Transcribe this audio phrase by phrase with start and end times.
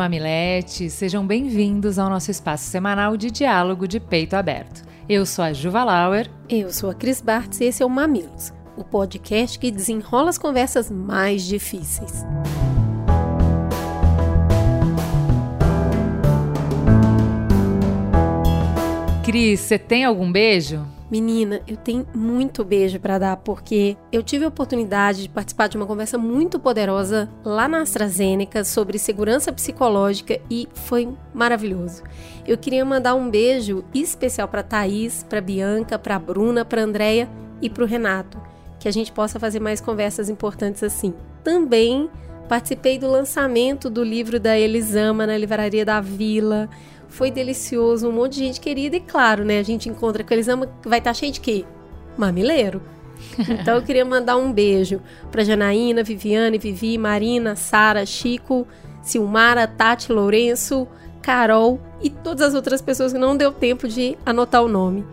[0.00, 4.82] E mamiletes, sejam bem-vindos ao nosso espaço semanal de diálogo de peito aberto.
[5.06, 6.26] Eu sou a Juva Lauer.
[6.48, 10.38] Eu sou a Cris Bartz e esse é o Mamilos, o podcast que desenrola as
[10.38, 12.24] conversas mais difíceis.
[19.22, 20.82] Cris, você tem algum beijo?
[21.10, 25.76] Menina, eu tenho muito beijo para dar porque eu tive a oportunidade de participar de
[25.76, 32.04] uma conversa muito poderosa lá na AstraZeneca sobre segurança psicológica e foi maravilhoso.
[32.46, 37.28] Eu queria mandar um beijo especial para Thaís, para Bianca, para Bruna, para Andreia
[37.60, 38.40] e para o Renato,
[38.78, 41.12] que a gente possa fazer mais conversas importantes assim.
[41.42, 42.08] Também
[42.48, 46.68] participei do lançamento do livro da Elisama na livraria da Vila
[47.10, 49.58] foi delicioso, um monte de gente querida e claro, né?
[49.58, 51.64] A gente encontra com eles, vai estar tá cheio de quê?
[52.16, 52.80] Mamileiro.
[53.38, 58.66] Então eu queria mandar um beijo para Janaína, Viviane, Vivi, Marina, Sara, Chico,
[59.02, 60.88] Silmara, Tati, Lourenço,
[61.20, 65.04] Carol e todas as outras pessoas que não deu tempo de anotar o nome.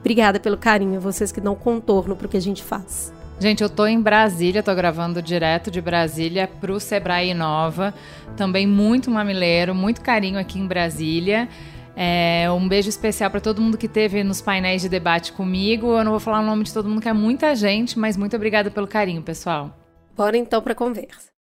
[0.00, 3.12] Obrigada pelo carinho, vocês que dão contorno para o que a gente faz.
[3.38, 7.92] Gente, eu tô em Brasília, tô gravando direto de Brasília pro Sebrae Nova.
[8.36, 11.48] Também muito mamileiro, muito carinho aqui em Brasília.
[11.96, 15.98] É, um beijo especial para todo mundo que teve nos painéis de debate comigo.
[15.98, 18.34] Eu não vou falar o nome de todo mundo, que é muita gente, mas muito
[18.34, 19.76] obrigada pelo carinho, pessoal.
[20.16, 21.33] Bora então para conversa.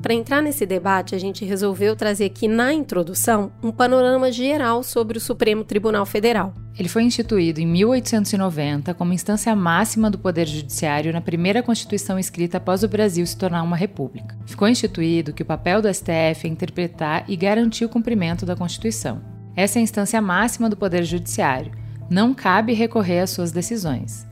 [0.00, 5.18] Para entrar nesse debate, a gente resolveu trazer aqui na introdução um panorama geral sobre
[5.18, 6.54] o Supremo Tribunal Federal.
[6.78, 12.58] Ele foi instituído em 1890 como instância máxima do Poder Judiciário na primeira Constituição escrita
[12.58, 14.38] após o Brasil se tornar uma república.
[14.46, 19.20] Ficou instituído que o papel do STF é interpretar e garantir o cumprimento da Constituição.
[19.56, 21.72] Essa é a instância máxima do Poder Judiciário.
[22.08, 24.27] Não cabe recorrer às suas decisões.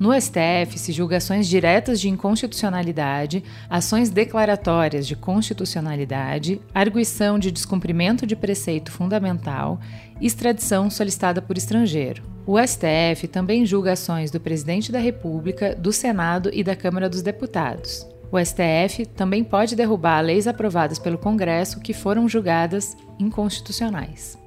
[0.00, 8.26] No STF se julga ações diretas de inconstitucionalidade, ações declaratórias de constitucionalidade, arguição de descumprimento
[8.26, 9.78] de preceito fundamental,
[10.18, 12.22] extradição solicitada por estrangeiro.
[12.46, 17.20] O STF também julga ações do Presidente da República, do Senado e da Câmara dos
[17.20, 18.08] Deputados.
[18.32, 24.38] O STF também pode derrubar leis aprovadas pelo Congresso que foram julgadas inconstitucionais.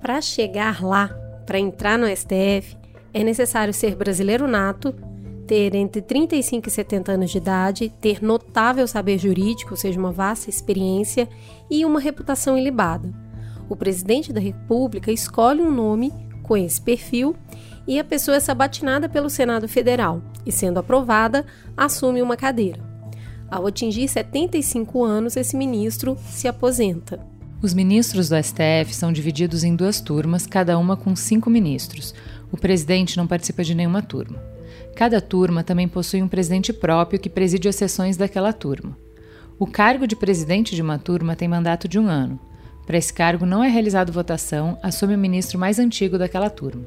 [0.00, 1.08] Para chegar lá,
[1.44, 2.76] para entrar no STF,
[3.12, 4.94] é necessário ser brasileiro nato,
[5.46, 10.12] ter entre 35 e 70 anos de idade, ter notável saber jurídico, ou seja, uma
[10.12, 11.28] vasta experiência
[11.70, 13.12] e uma reputação ilibada.
[13.68, 16.12] O presidente da República escolhe um nome
[16.42, 17.36] com esse perfil
[17.86, 21.44] e a pessoa é sabatinada pelo Senado Federal e, sendo aprovada,
[21.76, 22.80] assume uma cadeira.
[23.50, 27.20] Ao atingir 75 anos, esse ministro se aposenta.
[27.62, 32.14] Os ministros do STF são divididos em duas turmas, cada uma com cinco ministros.
[32.52, 34.38] O presidente não participa de nenhuma turma.
[34.94, 38.96] Cada turma também possui um presidente próprio que preside as sessões daquela turma.
[39.58, 42.38] O cargo de presidente de uma turma tem mandato de um ano.
[42.86, 46.84] Para esse cargo não é realizado votação, assume o ministro mais antigo daquela turma.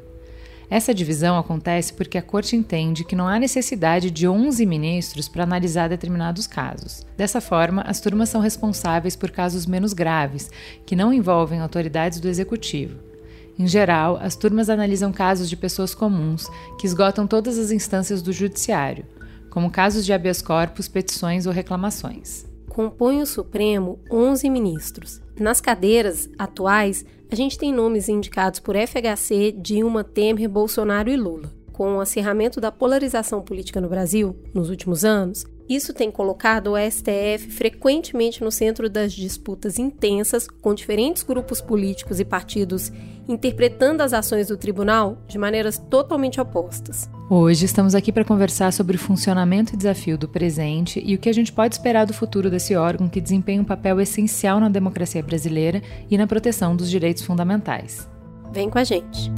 [0.70, 5.44] Essa divisão acontece porque a Corte entende que não há necessidade de 11 ministros para
[5.44, 7.06] analisar determinados casos.
[7.16, 10.50] Dessa forma, as turmas são responsáveis por casos menos graves,
[10.86, 13.15] que não envolvem autoridades do Executivo.
[13.58, 18.34] Em geral, as turmas analisam casos de pessoas comuns que esgotam todas as instâncias do
[18.34, 19.06] judiciário,
[19.50, 22.46] como casos de habeas corpus, petições ou reclamações.
[22.68, 25.22] Compõe o Supremo 11 ministros.
[25.40, 31.50] Nas cadeiras atuais, a gente tem nomes indicados por FHC, Dilma, Temer, Bolsonaro e Lula.
[31.72, 36.78] Com o acirramento da polarização política no Brasil nos últimos anos, isso tem colocado o
[36.78, 42.92] STF frequentemente no centro das disputas intensas com diferentes grupos políticos e partidos
[43.28, 47.10] interpretando as ações do tribunal de maneiras totalmente opostas.
[47.28, 51.30] Hoje estamos aqui para conversar sobre o funcionamento e desafio do presente e o que
[51.30, 55.24] a gente pode esperar do futuro desse órgão que desempenha um papel essencial na democracia
[55.24, 58.08] brasileira e na proteção dos direitos fundamentais.
[58.54, 59.32] Vem com a gente!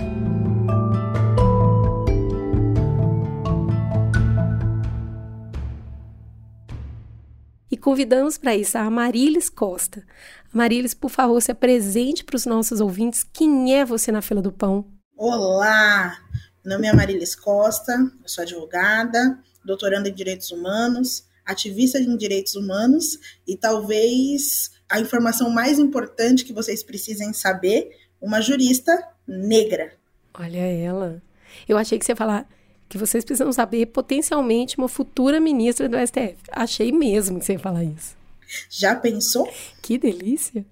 [7.69, 10.05] E convidamos para isso a Marilis Costa.
[10.53, 13.23] Marilis, por favor, se apresente para os nossos ouvintes.
[13.23, 14.85] Quem é você na fila do pão?
[15.17, 16.17] Olá,
[16.63, 22.55] meu nome é Marilis Costa, eu sou advogada, doutoranda em Direitos Humanos, ativista em Direitos
[22.55, 27.89] Humanos e talvez a informação mais importante que vocês precisem saber,
[28.21, 28.97] uma jurista
[29.27, 29.93] negra.
[30.33, 31.21] Olha ela.
[31.67, 32.47] Eu achei que você ia falar
[32.89, 36.37] que vocês precisam saber potencialmente uma futura ministra do STF.
[36.51, 38.15] Achei mesmo que você ia falar isso.
[38.69, 39.47] Já pensou?
[39.81, 40.65] Que delícia!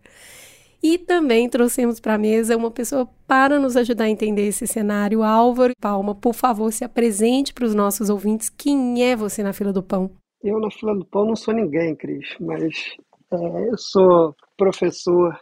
[0.82, 5.24] E também trouxemos para a mesa uma pessoa para nos ajudar a entender esse cenário.
[5.24, 8.50] Álvaro Palma, por favor, se apresente para os nossos ouvintes.
[8.50, 10.12] Quem é você na fila do pão?
[10.44, 12.96] Eu na fila do pão não sou ninguém, Cris, mas
[13.34, 15.36] é, eu sou professor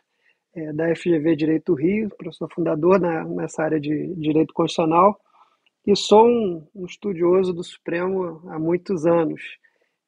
[0.56, 5.20] é, da FGV Direito Rio, professor fundador na, nessa área de Direito Constitucional
[5.86, 9.42] e sou um, um estudioso do Supremo há muitos anos.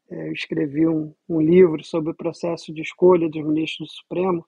[0.09, 4.45] É, eu escrevi um, um, livro sobre o processo de escolha dos ministros do Supremo,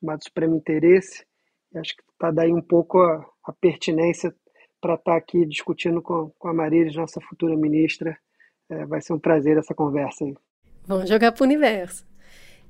[0.00, 1.24] chamado Supremo Interesse,
[1.72, 4.34] e acho que está daí um pouco a, a pertinência
[4.80, 8.16] para estar tá aqui discutindo com, com a Marília, nossa futura ministra.
[8.70, 10.34] É, vai ser um prazer essa conversa aí.
[10.86, 12.06] Vamos jogar para o universo.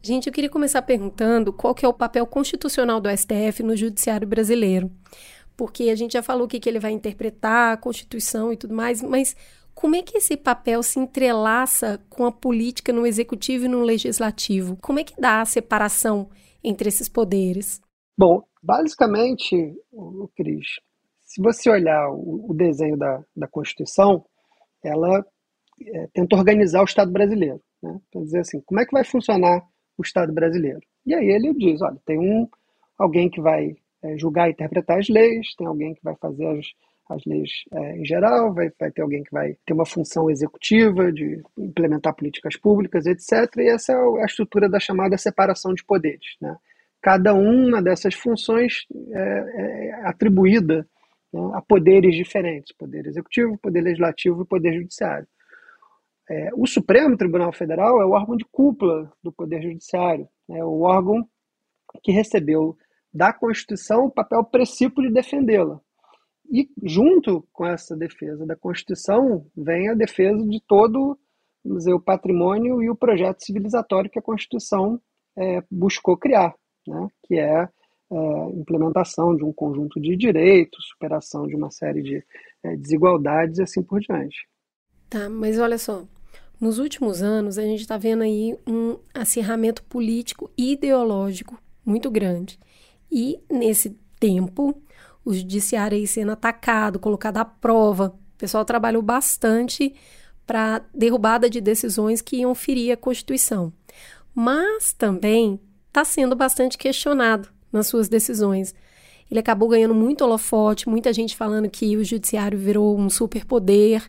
[0.03, 4.27] Gente, eu queria começar perguntando qual que é o papel constitucional do STF no judiciário
[4.29, 4.91] brasileiro.
[5.57, 8.75] Porque a gente já falou o que, que ele vai interpretar, a Constituição e tudo
[8.75, 9.37] mais, mas
[9.75, 14.77] como é que esse papel se entrelaça com a política no executivo e no legislativo?
[14.81, 16.31] Como é que dá a separação
[16.63, 17.81] entre esses poderes?
[18.17, 20.79] Bom, basicamente, o Cris,
[21.23, 24.25] se você olhar o, o desenho da, da Constituição,
[24.83, 25.25] ela
[25.83, 27.61] é, tenta organizar o Estado brasileiro.
[27.83, 28.01] Né?
[28.13, 29.61] Quer dizer assim, como é que vai funcionar
[29.99, 30.81] o Estado brasileiro?
[31.05, 32.49] E aí ele diz, olha, tem um
[32.97, 33.75] alguém que vai
[34.05, 36.67] é, julgar e interpretar as leis, tem alguém que vai fazer as,
[37.09, 41.11] as leis é, em geral, vai, vai ter alguém que vai ter uma função executiva
[41.11, 43.33] de implementar políticas públicas, etc.
[43.59, 46.37] E essa é a estrutura da chamada separação de poderes.
[46.41, 46.55] Né?
[47.01, 50.87] Cada uma dessas funções é, é atribuída
[51.33, 55.27] né, a poderes diferentes: poder executivo, poder legislativo e poder judiciário.
[56.29, 60.81] É, o Supremo Tribunal Federal é o órgão de cúpula do Poder Judiciário, é o
[60.81, 61.23] órgão
[62.03, 62.77] que recebeu
[63.15, 65.81] da Constituição o papel precípio de defendê-la.
[66.51, 71.19] E junto com essa defesa da Constituição vem a defesa de todo
[71.65, 75.01] dizer, o patrimônio e o projeto civilizatório que a Constituição
[75.37, 76.55] é, buscou criar,
[76.87, 77.09] né?
[77.23, 77.69] que é
[78.13, 78.17] é,
[78.55, 82.25] implementação de um conjunto de direitos, superação de uma série de
[82.63, 84.47] é, desigualdades e assim por diante.
[85.09, 86.05] Tá, mas olha só,
[86.61, 92.59] nos últimos anos a gente está vendo aí um acirramento político e ideológico muito grande.
[93.15, 94.77] E nesse tempo
[95.25, 98.09] o judiciário aí sendo atacado, colocado à prova.
[98.35, 99.95] O pessoal trabalhou bastante
[100.45, 103.73] para derrubada de decisões que iam ferir a Constituição.
[104.35, 108.75] Mas também está sendo bastante questionado nas suas decisões.
[109.31, 114.03] Ele acabou ganhando muito holofote, muita gente falando que o judiciário virou um superpoder.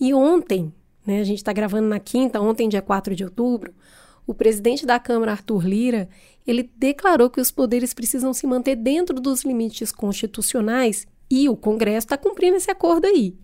[0.00, 0.72] E ontem,
[1.06, 3.72] né, a gente está gravando na quinta, ontem, dia 4 de outubro,
[4.26, 6.08] o presidente da Câmara, Arthur Lira,
[6.48, 12.06] ele declarou que os poderes precisam se manter dentro dos limites constitucionais e o Congresso
[12.06, 13.36] está cumprindo esse acordo aí.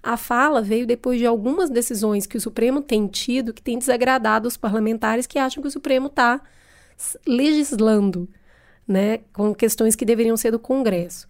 [0.00, 4.46] A fala veio depois de algumas decisões que o Supremo tem tido que tem desagradado
[4.46, 6.40] os parlamentares que acham que o Supremo está
[7.26, 8.28] legislando
[8.86, 11.26] né, com questões que deveriam ser do Congresso.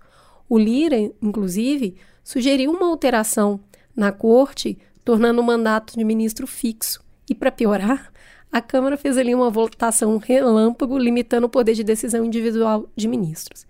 [0.47, 3.59] O Lira, inclusive, sugeriu uma alteração
[3.97, 7.03] na corte, tornando o mandato de ministro fixo.
[7.29, 8.13] E, para piorar,
[8.51, 13.67] a Câmara fez ali uma votação relâmpago, limitando o poder de decisão individual de ministros.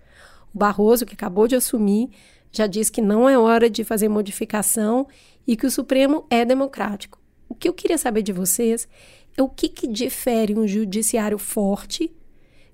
[0.53, 2.09] O Barroso, que acabou de assumir,
[2.51, 5.07] já disse que não é hora de fazer modificação
[5.45, 7.19] e que o Supremo é democrático.
[7.47, 8.87] O que eu queria saber de vocês
[9.37, 12.11] é o que, que difere um judiciário forte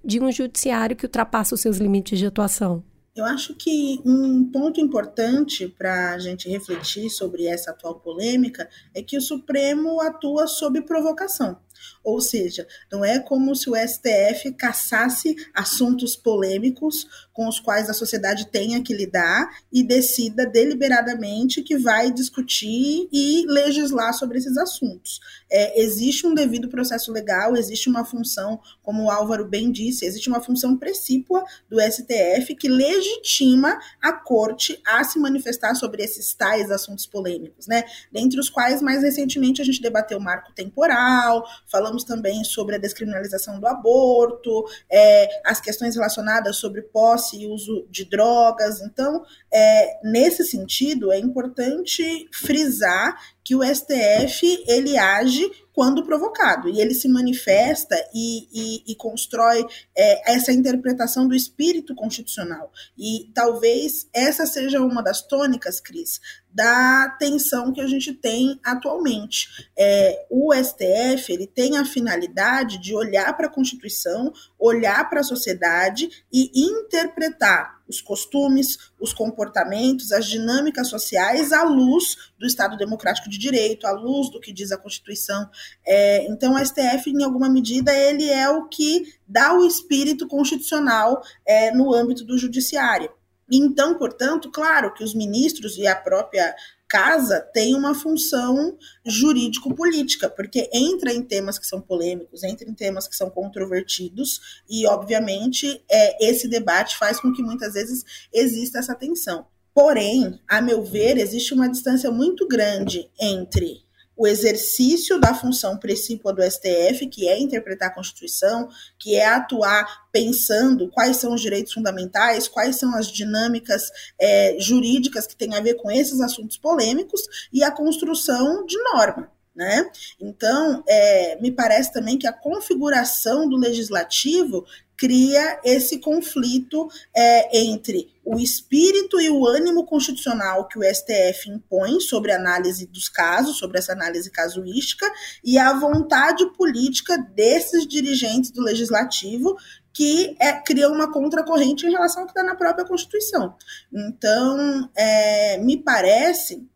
[0.03, 2.83] de um judiciário que ultrapassa os seus limites de atuação.
[3.15, 9.01] Eu acho que um ponto importante para a gente refletir sobre essa atual polêmica é
[9.01, 11.57] que o Supremo atua sob provocação.
[12.03, 17.93] Ou seja, não é como se o STF caçasse assuntos polêmicos com os quais a
[17.93, 25.19] sociedade tenha que lidar e decida deliberadamente que vai discutir e legislar sobre esses assuntos.
[25.51, 30.29] É, existe um devido processo legal, existe uma função, como o Álvaro bem disse, existe
[30.29, 36.71] uma função precípua do STF que legitima a corte a se manifestar sobre esses tais
[36.71, 37.83] assuntos polêmicos, né?
[38.11, 42.79] Dentre os quais, mais recentemente, a gente debateu o marco temporal, falamos também sobre a
[42.79, 48.81] descriminalização do aborto, é, as questões relacionadas sobre posse e uso de drogas.
[48.81, 56.79] Então, é, nesse sentido, é importante frisar que o STF ele age quando provocado e
[56.79, 59.63] ele se manifesta e, e, e constrói
[59.95, 66.19] é, essa interpretação do espírito constitucional e talvez essa seja uma das tônicas, Cris,
[66.55, 69.67] da tensão que a gente tem atualmente.
[69.77, 75.23] É, o STF ele tem a finalidade de olhar para a Constituição, olhar para a
[75.23, 83.29] sociedade e interpretar os costumes, os comportamentos, as dinâmicas sociais à luz do Estado Democrático
[83.29, 85.47] de Direito, à luz do que diz a Constituição.
[85.85, 91.21] É, então, o STF, em alguma medida, ele é o que dá o espírito constitucional
[91.45, 93.11] é, no âmbito do judiciário.
[93.51, 96.55] Então, portanto, claro que os ministros e a própria
[96.87, 103.07] casa tem uma função jurídico-política, porque entra em temas que são polêmicos, entra em temas
[103.07, 108.95] que são controvertidos, e, obviamente, é, esse debate faz com que muitas vezes exista essa
[108.95, 109.45] tensão.
[109.73, 113.84] Porém, a meu ver, existe uma distância muito grande entre
[114.17, 120.07] o exercício da função precípua do STF, que é interpretar a Constituição, que é atuar
[120.11, 125.61] pensando quais são os direitos fundamentais, quais são as dinâmicas é, jurídicas que têm a
[125.61, 129.31] ver com esses assuntos polêmicos, e a construção de norma.
[129.55, 129.89] Né?
[130.19, 134.65] Então, é, me parece também que a configuração do legislativo
[134.97, 141.99] cria esse conflito é, entre o espírito e o ânimo constitucional que o STF impõe
[141.99, 145.05] sobre a análise dos casos, sobre essa análise casuística,
[145.43, 149.55] e a vontade política desses dirigentes do legislativo
[149.93, 153.55] que é, criam uma contracorrente em relação ao que está na própria Constituição.
[153.93, 156.67] Então, é, me parece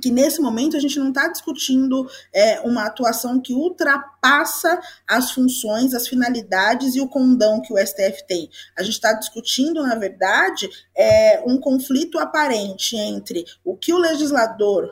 [0.00, 5.94] que nesse momento a gente não está discutindo é, uma atuação que ultrapassa as funções,
[5.94, 8.50] as finalidades e o condão que o STF tem.
[8.76, 14.90] A gente está discutindo, na verdade, é, um conflito aparente entre o que o legislador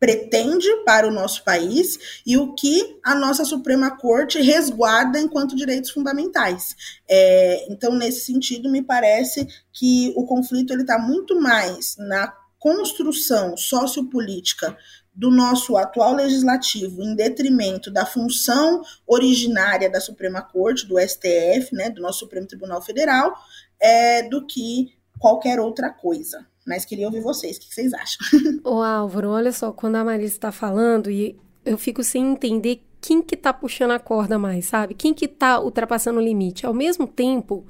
[0.00, 5.90] pretende para o nosso país e o que a nossa Suprema Corte resguarda enquanto direitos
[5.90, 6.74] fundamentais.
[7.06, 13.56] É, então, nesse sentido, me parece que o conflito ele está muito mais na construção
[13.56, 14.76] sociopolítica
[15.12, 21.90] do nosso atual legislativo em detrimento da função originária da Suprema Corte, do STF, né,
[21.90, 23.34] do nosso Supremo Tribunal Federal,
[23.80, 26.46] é, do que qualquer outra coisa.
[26.66, 28.18] Mas queria ouvir vocês, o que vocês acham?
[28.62, 33.22] Ô Álvaro, olha só, quando a Marisa está falando, e eu fico sem entender quem
[33.22, 34.94] que tá puxando a corda mais, sabe?
[34.94, 36.66] Quem que tá ultrapassando o limite.
[36.66, 37.66] Ao mesmo tempo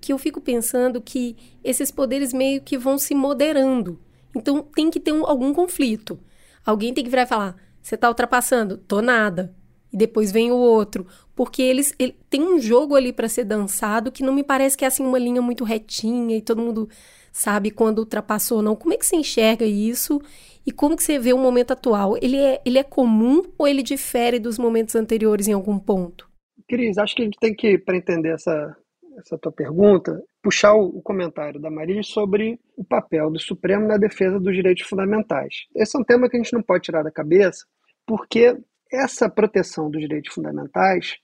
[0.00, 3.98] que eu fico pensando que esses poderes meio que vão se moderando.
[4.34, 6.18] Então tem que ter um, algum conflito.
[6.64, 8.78] Alguém tem que virar e falar: você está ultrapassando?
[8.78, 9.54] Tô nada.
[9.92, 11.06] E depois vem o outro.
[11.36, 14.84] Porque eles ele, tem um jogo ali para ser dançado que não me parece que
[14.84, 16.88] é assim uma linha muito retinha e todo mundo
[17.32, 18.76] sabe quando ultrapassou ou não.
[18.76, 20.20] Como é que você enxerga isso?
[20.66, 22.16] E como que você vê o momento atual?
[22.22, 26.28] Ele é, ele é comum ou ele difere dos momentos anteriores em algum ponto?
[26.68, 28.74] Cris, acho que a gente tem que, para entender essa,
[29.18, 34.38] essa tua pergunta, puxar o, comentário da Maria sobre o papel do Supremo na defesa
[34.40, 35.66] dos direitos fundamentais.
[35.74, 37.64] Esse é um tema que a gente não pode tirar da cabeça,
[38.06, 38.56] porque
[38.92, 41.16] essa proteção dos direitos fundamentais,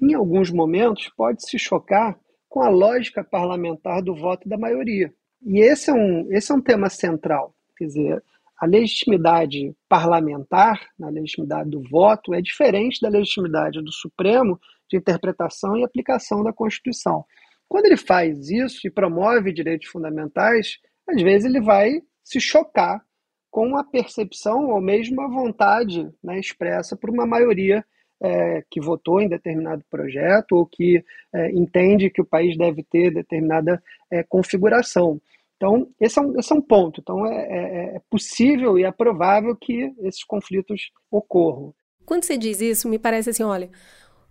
[0.00, 5.12] em alguns momentos, pode se chocar com a lógica parlamentar do voto da maioria.
[5.42, 7.54] E esse é um, esse é um tema central.
[7.76, 8.22] Quer dizer,
[8.60, 15.76] a legitimidade parlamentar, a legitimidade do voto, é diferente da legitimidade do Supremo de interpretação
[15.76, 17.24] e aplicação da Constituição.
[17.68, 23.02] Quando ele faz isso e promove direitos fundamentais, às vezes ele vai se chocar
[23.50, 27.84] com a percepção ou mesmo a vontade né, expressa por uma maioria
[28.20, 31.02] é, que votou em determinado projeto ou que
[31.32, 35.20] é, entende que o país deve ter determinada é, configuração.
[35.56, 37.00] Então, esse é um, esse é um ponto.
[37.00, 41.74] Então, é, é, é possível e é provável que esses conflitos ocorram.
[42.04, 43.68] Quando você diz isso, me parece assim: olha,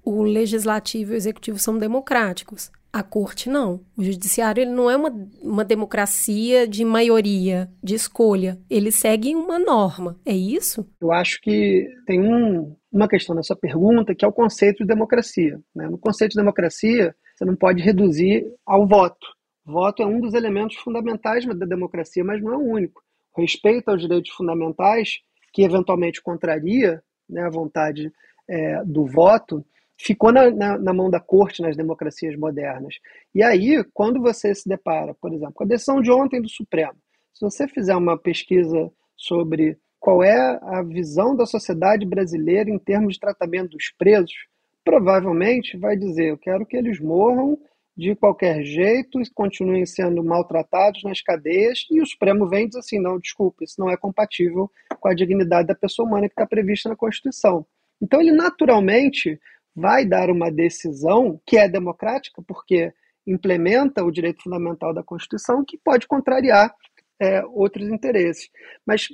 [0.07, 2.71] o legislativo e o executivo são democráticos.
[2.93, 3.81] A corte não.
[3.97, 8.57] O judiciário ele não é uma, uma democracia de maioria, de escolha.
[8.69, 10.17] Ele segue uma norma.
[10.25, 10.87] É isso?
[11.01, 15.59] Eu acho que tem um, uma questão nessa pergunta que é o conceito de democracia.
[15.75, 15.89] Né?
[15.89, 19.27] No conceito de democracia, você não pode reduzir ao voto.
[19.65, 23.01] Voto é um dos elementos fundamentais da democracia, mas não é o único.
[23.35, 25.17] O respeito aos direitos fundamentais,
[25.51, 28.09] que eventualmente contraria né, a vontade
[28.49, 29.65] é, do voto,
[29.97, 32.95] ficou na, na, na, mão da corte nas democracias modernas.
[33.33, 36.95] E aí, quando você se depara, por exemplo, com a decisão de ontem do Supremo,
[37.33, 43.15] se você fizer uma pesquisa sobre qual é a visão da sociedade brasileira em termos
[43.15, 44.47] de tratamento dos presos,
[44.83, 47.57] provavelmente vai dizer: eu quero que eles morram
[47.95, 52.77] de qualquer jeito e continuem sendo maltratados nas cadeias, e o Supremo vem e diz
[52.77, 56.45] assim: não, desculpe, isso não é compatível com a dignidade da pessoa humana que está
[56.45, 57.65] prevista na Constituição.
[57.99, 59.39] Então, ele naturalmente
[59.77, 62.91] vai dar uma decisão que é democrática, porque
[63.27, 66.73] implementa o direito fundamental da Constituição, que pode contrariar
[67.21, 68.49] é, outros interesses.
[68.83, 69.07] Mas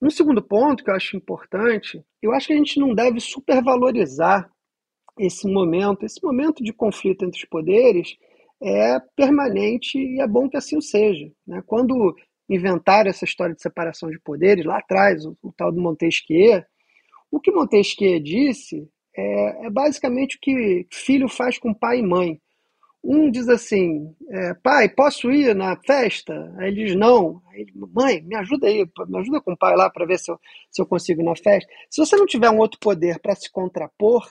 [0.00, 4.48] um segundo ponto que eu acho importante, eu acho que a gente não deve supervalorizar
[5.18, 6.06] esse momento.
[6.06, 8.16] Esse momento de conflito entre os poderes
[8.62, 11.28] é permanente e é bom que assim seja.
[11.44, 11.60] Né?
[11.66, 12.14] Quando
[12.48, 16.62] inventaram essa história de separação de poderes, lá atrás, o, o tal do Montesquieu,
[17.32, 22.40] o que Montesquieu disse é, é, basicamente o que filho faz com pai e mãe.
[23.02, 26.32] Um diz assim, é, pai, posso ir na festa?
[26.58, 27.42] Aí ele diz, não.
[27.48, 30.30] Aí ele, mãe, me ajuda aí, me ajuda com o pai lá para ver se
[30.30, 30.40] eu,
[30.70, 31.70] se eu consigo ir na festa.
[31.90, 34.26] Se você não tiver um outro poder para se contrapor,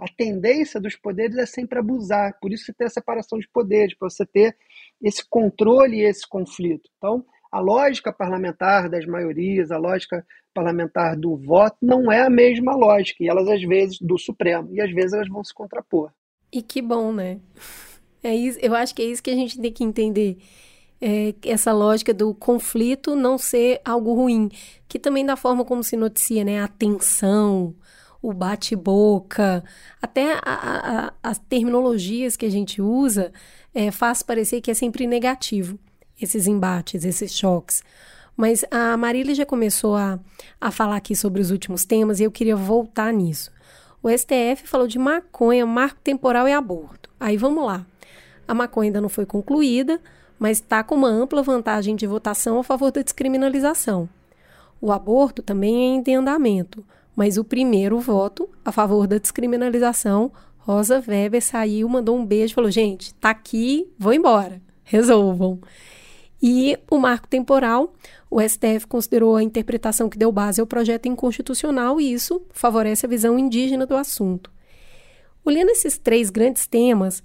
[0.00, 2.38] a tendência dos poderes é sempre abusar.
[2.40, 4.56] Por isso que tem a separação de poderes, para você ter
[5.02, 6.88] esse controle e esse conflito.
[6.96, 12.74] Então, a lógica parlamentar das maiorias, a lógica parlamentar do voto, não é a mesma
[12.74, 13.22] lógica.
[13.22, 14.68] E elas, às vezes, do Supremo.
[14.72, 16.10] E às vezes elas vão se contrapor.
[16.52, 17.38] E que bom, né?
[18.24, 20.38] É isso, eu acho que é isso que a gente tem que entender.
[21.00, 24.48] É, essa lógica do conflito não ser algo ruim,
[24.86, 27.74] que também da forma como se noticia, né, a tensão,
[28.22, 29.64] o bate-boca,
[30.00, 33.32] até a, a, as terminologias que a gente usa
[33.74, 35.76] é, faz parecer que é sempre negativo,
[36.20, 37.82] esses embates, esses choques.
[38.36, 40.18] Mas a Marília já começou a,
[40.60, 43.50] a falar aqui sobre os últimos temas e eu queria voltar nisso.
[44.02, 47.08] O STF falou de maconha, marco temporal e aborto.
[47.20, 47.86] Aí vamos lá.
[48.48, 50.00] A maconha ainda não foi concluída,
[50.38, 54.08] mas está com uma ampla vantagem de votação a favor da descriminalização.
[54.80, 56.84] O aborto também é em andamento,
[57.14, 62.70] mas o primeiro voto a favor da descriminalização, Rosa Weber saiu, mandou um beijo, falou:
[62.70, 65.60] gente, tá aqui, vou embora, resolvam.
[66.42, 67.94] E o marco temporal,
[68.28, 73.08] o STF considerou a interpretação que deu base ao projeto inconstitucional e isso favorece a
[73.08, 74.50] visão indígena do assunto.
[75.44, 77.22] Olhando esses três grandes temas,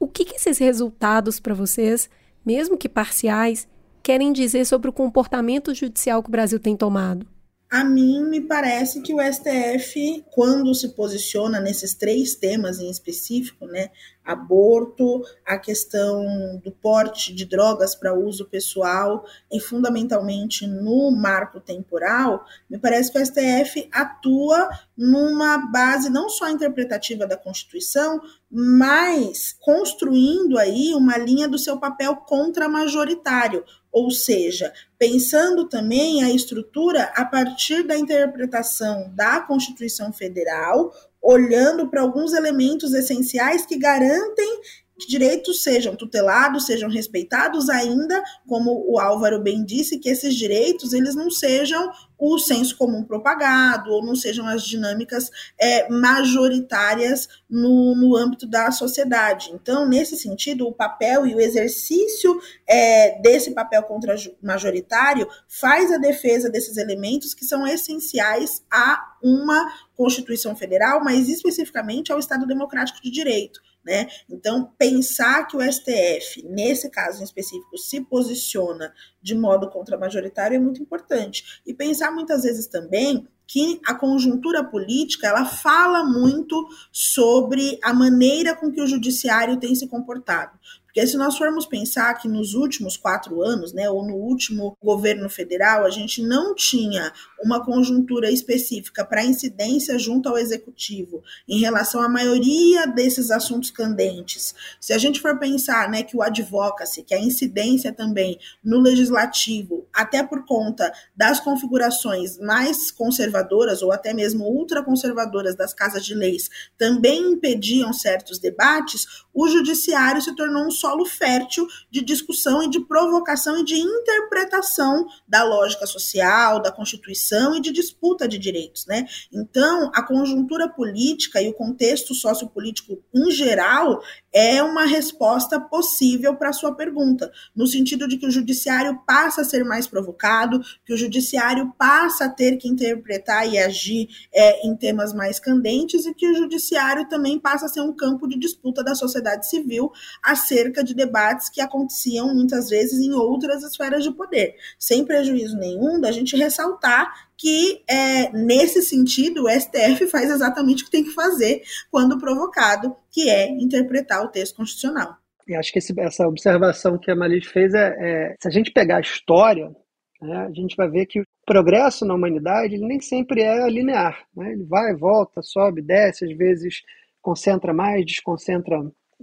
[0.00, 2.10] o que, que esses resultados para vocês,
[2.44, 3.68] mesmo que parciais,
[4.02, 7.26] querem dizer sobre o comportamento judicial que o Brasil tem tomado?
[7.70, 13.64] A mim me parece que o STF, quando se posiciona nesses três temas em específico,
[13.64, 13.90] né,
[14.24, 22.44] aborto, a questão do porte de drogas para uso pessoal e fundamentalmente no marco temporal,
[22.68, 30.58] me parece que o STF atua numa base não só interpretativa da Constituição, mas construindo
[30.58, 37.82] aí uma linha do seu papel contra-majoritário, ou seja, pensando também a estrutura a partir
[37.82, 44.60] da interpretação da Constituição Federal, olhando para alguns elementos essenciais que garantem
[45.00, 50.92] que direitos sejam tutelados, sejam respeitados, ainda como o Álvaro bem disse, que esses direitos
[50.92, 51.90] eles não sejam
[52.20, 58.70] o senso comum propagado ou não sejam as dinâmicas é, majoritárias no, no âmbito da
[58.70, 59.50] sociedade.
[59.54, 65.96] Então, nesse sentido, o papel e o exercício é, desse papel contra majoritário faz a
[65.96, 73.00] defesa desses elementos que são essenciais a uma Constituição Federal, mas especificamente ao Estado Democrático
[73.02, 73.60] de Direito.
[73.84, 74.08] Né?
[74.28, 80.60] Então, pensar que o STF, nesse caso em específico, se posiciona de modo contra-majoritário é
[80.60, 81.60] muito importante.
[81.66, 88.54] E pensar muitas vezes também que a conjuntura política ela fala muito sobre a maneira
[88.54, 90.56] com que o judiciário tem se comportado.
[90.84, 95.28] Porque se nós formos pensar que nos últimos quatro anos, né, ou no último governo
[95.28, 102.02] federal, a gente não tinha uma conjuntura específica para incidência junto ao executivo em relação
[102.02, 104.54] à maioria desses assuntos candentes.
[104.80, 109.86] Se a gente for pensar, né, que o advocacy, que a incidência também no legislativo,
[109.92, 116.50] até por conta das configurações mais conservadoras ou até mesmo ultraconservadoras das casas de leis,
[116.76, 122.80] também impediam certos debates, o judiciário se tornou um solo fértil de discussão e de
[122.80, 129.06] provocação e de interpretação da lógica social, da Constituição e de disputa de direitos, né?
[129.32, 136.50] Então, a conjuntura política e o contexto sociopolítico em geral é uma resposta possível para
[136.50, 140.92] a sua pergunta, no sentido de que o judiciário passa a ser mais provocado, que
[140.92, 146.14] o judiciário passa a ter que interpretar e agir é, em temas mais candentes e
[146.14, 149.90] que o judiciário também passa a ser um campo de disputa da sociedade civil
[150.22, 156.00] acerca de debates que aconteciam muitas vezes em outras esferas de poder, sem prejuízo nenhum
[156.00, 161.14] da gente ressaltar que, é, nesse sentido, o STF faz exatamente o que tem que
[161.14, 165.16] fazer quando provocado, que é interpretar o texto constitucional.
[165.48, 168.70] E acho que esse, essa observação que a Malis fez é, é, se a gente
[168.70, 169.74] pegar a história,
[170.20, 174.22] né, a gente vai ver que o progresso na humanidade ele nem sempre é linear.
[174.36, 174.52] Né?
[174.52, 176.82] Ele vai, volta, sobe, desce, às vezes
[177.22, 178.76] concentra mais, desconcentra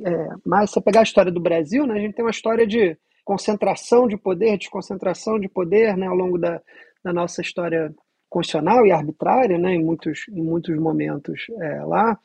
[0.04, 0.70] é, mais.
[0.70, 4.08] Se você pegar a história do Brasil, né, a gente tem uma história de concentração
[4.08, 6.62] de poder, desconcentração de poder né, ao longo da,
[7.04, 7.94] da nossa história
[8.30, 12.20] constitucional e arbitrária, né, em, muitos, em muitos momentos é, lá.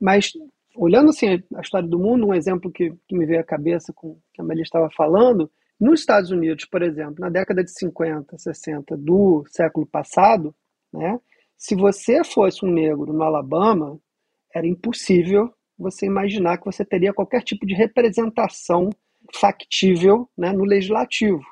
[0.00, 0.32] Mas,
[0.76, 4.18] olhando assim, a história do mundo, um exemplo que, que me veio à cabeça com
[4.32, 8.96] que a Maria estava falando, nos Estados Unidos, por exemplo, na década de 50, 60
[8.96, 10.54] do século passado,
[10.92, 11.18] né,
[11.56, 13.98] se você fosse um negro no Alabama,
[14.54, 18.90] era impossível você imaginar que você teria qualquer tipo de representação
[19.34, 21.42] factível né, no legislativo.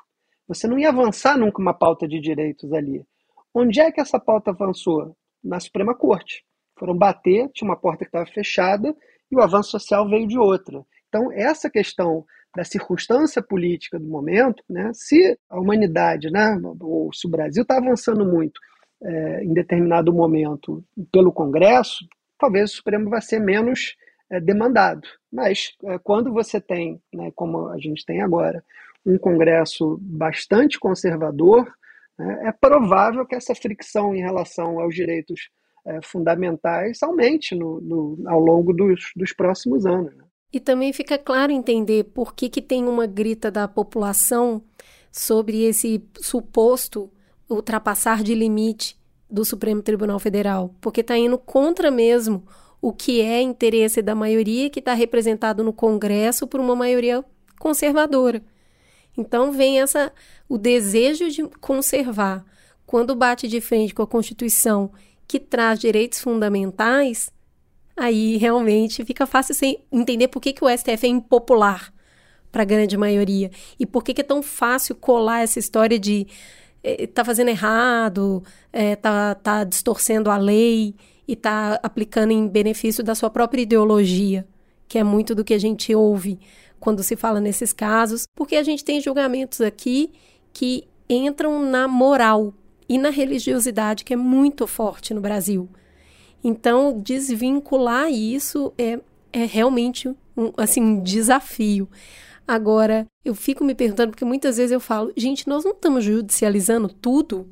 [0.47, 3.05] Você não ia avançar nunca uma pauta de direitos ali.
[3.53, 5.15] Onde é que essa pauta avançou?
[5.43, 6.45] Na Suprema Corte.
[6.77, 8.95] Foram bater, tinha uma porta que estava fechada
[9.31, 10.83] e o avanço social veio de outra.
[11.07, 12.25] Então, essa questão
[12.55, 17.77] da circunstância política do momento, né, se a humanidade, né, ou se o Brasil está
[17.77, 18.59] avançando muito
[19.03, 22.05] é, em determinado momento pelo Congresso,
[22.37, 23.95] talvez o Supremo vai ser menos
[24.29, 25.07] é, demandado.
[25.31, 28.63] Mas é, quando você tem, né, como a gente tem agora,
[29.05, 31.71] um Congresso bastante conservador,
[32.17, 35.49] né, é provável que essa fricção em relação aos direitos
[35.85, 40.15] é, fundamentais aumente no, no, ao longo dos, dos próximos anos.
[40.15, 40.23] Né?
[40.53, 44.63] E também fica claro entender por que, que tem uma grita da população
[45.11, 47.11] sobre esse suposto
[47.49, 48.97] ultrapassar de limite
[49.29, 52.43] do Supremo Tribunal Federal, porque está indo contra mesmo
[52.81, 57.23] o que é interesse da maioria que está representado no Congresso por uma maioria
[57.59, 58.41] conservadora.
[59.17, 60.11] Então vem essa
[60.47, 62.45] o desejo de conservar.
[62.85, 64.91] Quando bate de frente com a Constituição
[65.27, 67.31] que traz direitos fundamentais,
[67.95, 69.55] aí realmente fica fácil
[69.91, 71.93] entender por que, que o STF é impopular
[72.51, 76.27] para a grande maioria e por que, que é tão fácil colar essa história de
[76.83, 78.43] eh, tá fazendo errado,
[78.73, 80.95] eh, tá, tá distorcendo a lei
[81.27, 84.45] e está aplicando em benefício da sua própria ideologia,
[84.87, 86.39] que é muito do que a gente ouve
[86.81, 90.11] quando se fala nesses casos, porque a gente tem julgamentos aqui
[90.51, 92.53] que entram na moral
[92.89, 95.69] e na religiosidade, que é muito forte no Brasil.
[96.43, 98.99] Então, desvincular isso é,
[99.31, 101.87] é realmente um, assim, um desafio.
[102.47, 106.89] Agora, eu fico me perguntando, porque muitas vezes eu falo, gente, nós não estamos judicializando
[106.89, 107.47] tudo?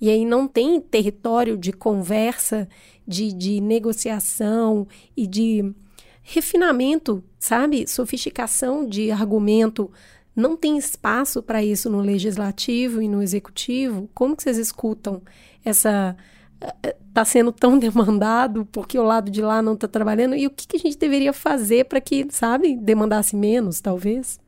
[0.00, 2.66] E aí não tem território de conversa,
[3.06, 5.74] de, de negociação e de
[6.22, 7.86] refinamento, sabe?
[7.86, 9.90] Sofisticação de argumento.
[10.34, 14.08] Não tem espaço para isso no legislativo e no executivo.
[14.14, 15.22] Como que vocês escutam
[15.64, 16.16] essa
[17.08, 20.66] está sendo tão demandado porque o lado de lá não está trabalhando e o que,
[20.66, 24.38] que, a gente deveria fazer para que, sabe, demandasse menos, talvez?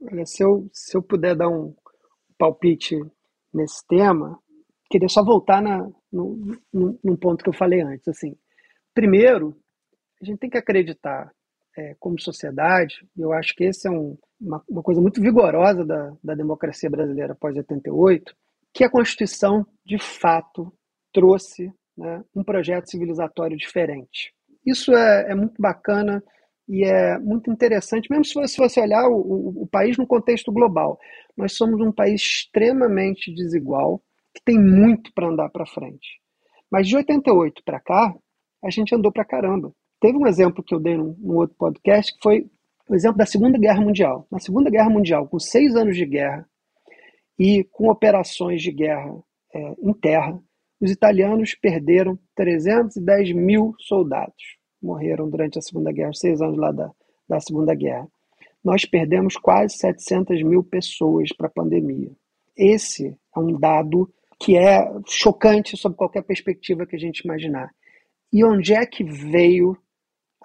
[0.00, 1.74] Olha, se eu, se eu puder dar um
[2.38, 2.96] palpite
[3.52, 4.38] nesse tema,
[4.90, 8.06] queria só voltar na, no, no, num ponto que eu falei antes.
[8.08, 8.34] Assim,
[8.94, 9.56] primeiro,
[10.20, 11.30] a gente tem que acreditar
[11.76, 15.84] é, como sociedade, e eu acho que esse é um, uma, uma, coisa muito vigorosa
[15.84, 18.34] da, da democracia brasileira após 88,
[18.74, 20.72] que a Constituição, de fato,
[21.12, 24.32] trouxe né, um projeto civilizatório diferente.
[24.66, 26.22] Isso é, é, muito bacana
[26.68, 30.06] e é muito interessante, mesmo se você, se você olhar o, o, o país no
[30.06, 30.98] contexto global.
[31.36, 34.02] Nós somos um país extremamente desigual,
[34.34, 36.20] que tem muito para andar para frente.
[36.70, 38.14] Mas de 88 para cá,
[38.62, 39.72] a gente andou para caramba.
[40.00, 42.50] Teve um exemplo que eu dei num, num, outro podcast, que foi
[42.88, 44.26] o exemplo da Segunda Guerra Mundial.
[44.30, 46.48] Na Segunda Guerra Mundial, com seis anos de guerra
[47.38, 49.18] e com operações de guerra
[49.54, 50.38] é, em terra,
[50.80, 54.56] os italianos perderam 310 mil soldados.
[54.80, 56.90] Morreram durante a Segunda Guerra, seis anos lá da,
[57.28, 58.06] da Segunda Guerra.
[58.62, 62.10] Nós perdemos quase 700 mil pessoas para a pandemia.
[62.56, 67.70] Esse é um dado que é chocante sob qualquer perspectiva que a gente imaginar.
[68.32, 69.76] E onde é que veio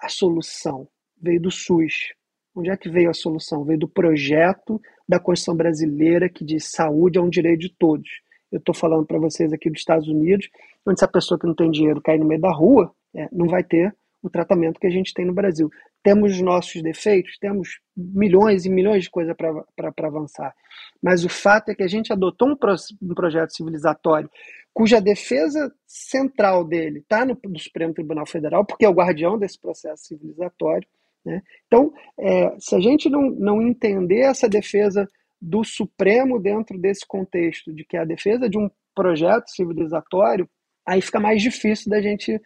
[0.04, 0.86] a solução?
[1.20, 2.12] Veio do SUS.
[2.54, 3.64] Onde é que veio a solução?
[3.64, 8.08] Veio do projeto da Constituição brasileira que diz saúde é um direito de todos.
[8.52, 10.48] Eu estou falando para vocês aqui dos Estados Unidos,
[10.86, 13.48] onde se a pessoa que não tem dinheiro cair no meio da rua, é, não
[13.48, 15.70] vai ter o tratamento que a gente tem no Brasil.
[16.02, 20.54] Temos os nossos defeitos, temos milhões e milhões de coisas para avançar.
[21.02, 24.30] Mas o fato é que a gente adotou um, pro, um projeto civilizatório
[24.74, 30.04] cuja defesa central dele está no, Supremo Tribunal Federal, porque é o guardião desse processo
[30.04, 30.86] civilizatório.
[31.24, 31.40] Né?
[31.66, 35.08] Então, é, se a gente não, não entender essa defesa
[35.40, 40.48] do Supremo dentro desse contexto, de que é a defesa de um projeto civilizatório,
[40.84, 42.38] aí fica mais difícil da gente é,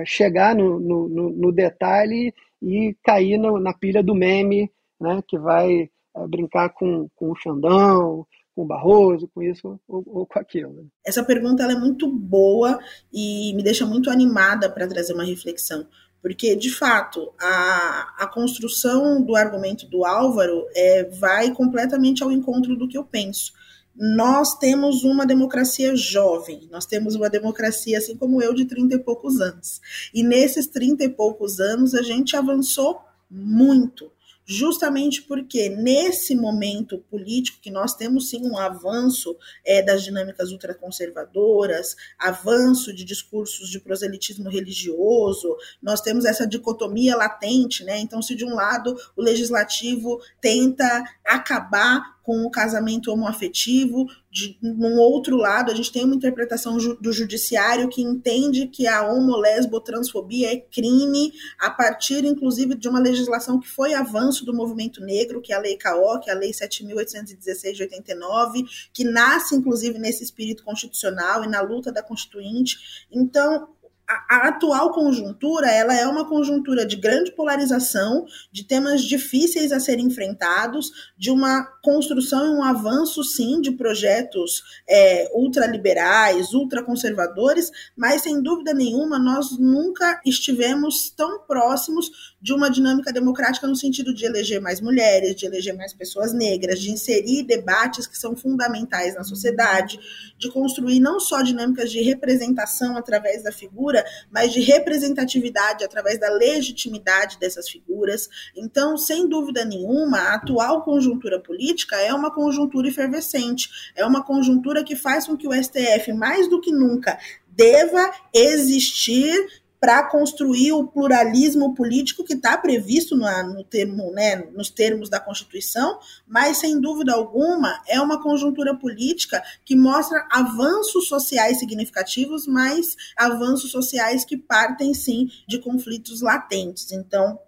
[0.00, 5.38] é, chegar no, no, no, detalhe e cair no, na pilha do meme, né, que
[5.38, 8.26] vai é, brincar com, com o Xandão,
[8.58, 10.90] com Barroso, com isso ou, ou com aquilo.
[11.06, 12.80] Essa pergunta é muito boa
[13.12, 15.86] e me deixa muito animada para trazer uma reflexão,
[16.20, 22.74] porque, de fato, a, a construção do argumento do Álvaro é, vai completamente ao encontro
[22.74, 23.52] do que eu penso
[24.00, 28.98] nós temos uma democracia jovem, nós temos uma democracia, assim como eu, de 30 e
[29.00, 29.80] poucos anos.
[30.14, 34.12] E nesses 30 e poucos anos, a gente avançou muito
[34.50, 41.94] justamente porque nesse momento político que nós temos sim um avanço é, das dinâmicas ultraconservadoras,
[42.18, 47.98] avanço de discursos de proselitismo religioso, nós temos essa dicotomia latente, né?
[47.98, 54.98] Então, se de um lado o legislativo tenta acabar com o casamento homoafetivo, de, num
[54.98, 60.52] outro lado, a gente tem uma interpretação ju, do judiciário que entende que a homo-lesbo-transfobia
[60.52, 65.54] é crime, a partir, inclusive, de uma legislação que foi avanço do movimento negro, que
[65.54, 68.62] é a Lei CAO, que é a Lei 7.816 de 89,
[68.92, 73.06] que nasce, inclusive, nesse espírito constitucional e na luta da Constituinte.
[73.10, 73.70] Então,
[74.08, 80.06] a, atual conjuntura ela é uma conjuntura de grande polarização, de temas difíceis a serem
[80.06, 88.42] enfrentados, de uma construção e um avanço, sim, de projetos é, ultraliberais, ultraconservadores, mas sem
[88.42, 94.60] dúvida nenhuma nós nunca estivemos tão próximos de uma dinâmica democrática no sentido de eleger
[94.60, 99.98] mais mulheres, de eleger mais pessoas negras, de inserir debates que são fundamentais na sociedade,
[100.38, 106.30] de construir não só dinâmicas de representação através da figura, mas de representatividade através da
[106.30, 108.28] legitimidade dessas figuras.
[108.56, 114.84] Então, sem dúvida nenhuma, a atual conjuntura política é uma conjuntura efervescente, é uma conjuntura
[114.84, 119.34] que faz com que o STF, mais do que nunca, deva existir
[119.80, 125.20] para construir o pluralismo político que está previsto no, no termo, né, nos termos da
[125.20, 132.96] Constituição, mas sem dúvida alguma é uma conjuntura política que mostra avanços sociais significativos, mas
[133.16, 136.92] avanços sociais que partem sim de conflitos latentes.
[136.92, 137.38] Então,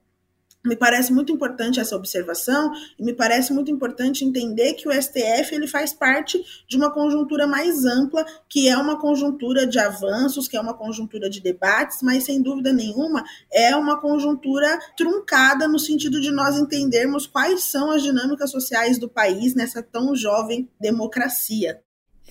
[0.64, 5.55] me parece muito importante essa observação e me parece muito importante entender que o STF
[5.55, 10.57] ele faz parte de uma conjuntura mais ampla, que é uma conjuntura de avanços, que
[10.57, 16.20] é uma conjuntura de debates, mas sem dúvida nenhuma é uma conjuntura truncada no sentido
[16.20, 21.81] de nós entendermos quais são as dinâmicas sociais do país nessa tão jovem democracia.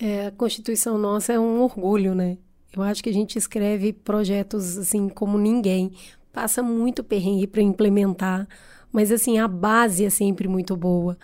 [0.00, 2.38] É, a Constituição nossa é um orgulho, né?
[2.74, 5.92] Eu acho que a gente escreve projetos assim como ninguém
[6.32, 8.48] passa muito perrengue para implementar,
[8.92, 11.16] mas assim, a base é sempre muito boa.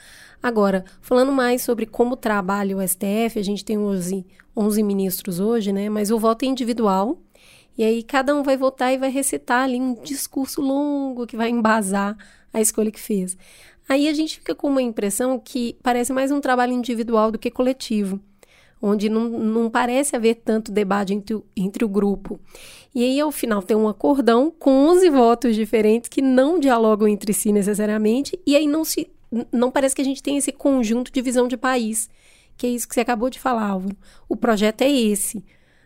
[0.42, 4.24] Agora, falando mais sobre como trabalha o STF, a gente tem 11,
[4.56, 5.88] 11 ministros hoje, né?
[5.88, 7.18] Mas o voto é individual,
[7.76, 11.50] e aí cada um vai votar e vai recitar ali um discurso longo que vai
[11.50, 12.16] embasar
[12.52, 13.36] a escolha que fez.
[13.88, 17.50] Aí a gente fica com uma impressão que parece mais um trabalho individual do que
[17.50, 18.20] coletivo
[18.80, 22.38] onde não, não parece haver tanto debate entre, entre o grupo.
[22.96, 27.30] E aí, ao final, tem um acordão com 11 votos diferentes que não dialogam entre
[27.34, 29.10] si necessariamente, e aí não se
[29.52, 32.08] não parece que a gente tem esse conjunto de visão de país,
[32.56, 33.94] que é isso que você acabou de falar, Álvaro.
[34.26, 35.44] O projeto é esse.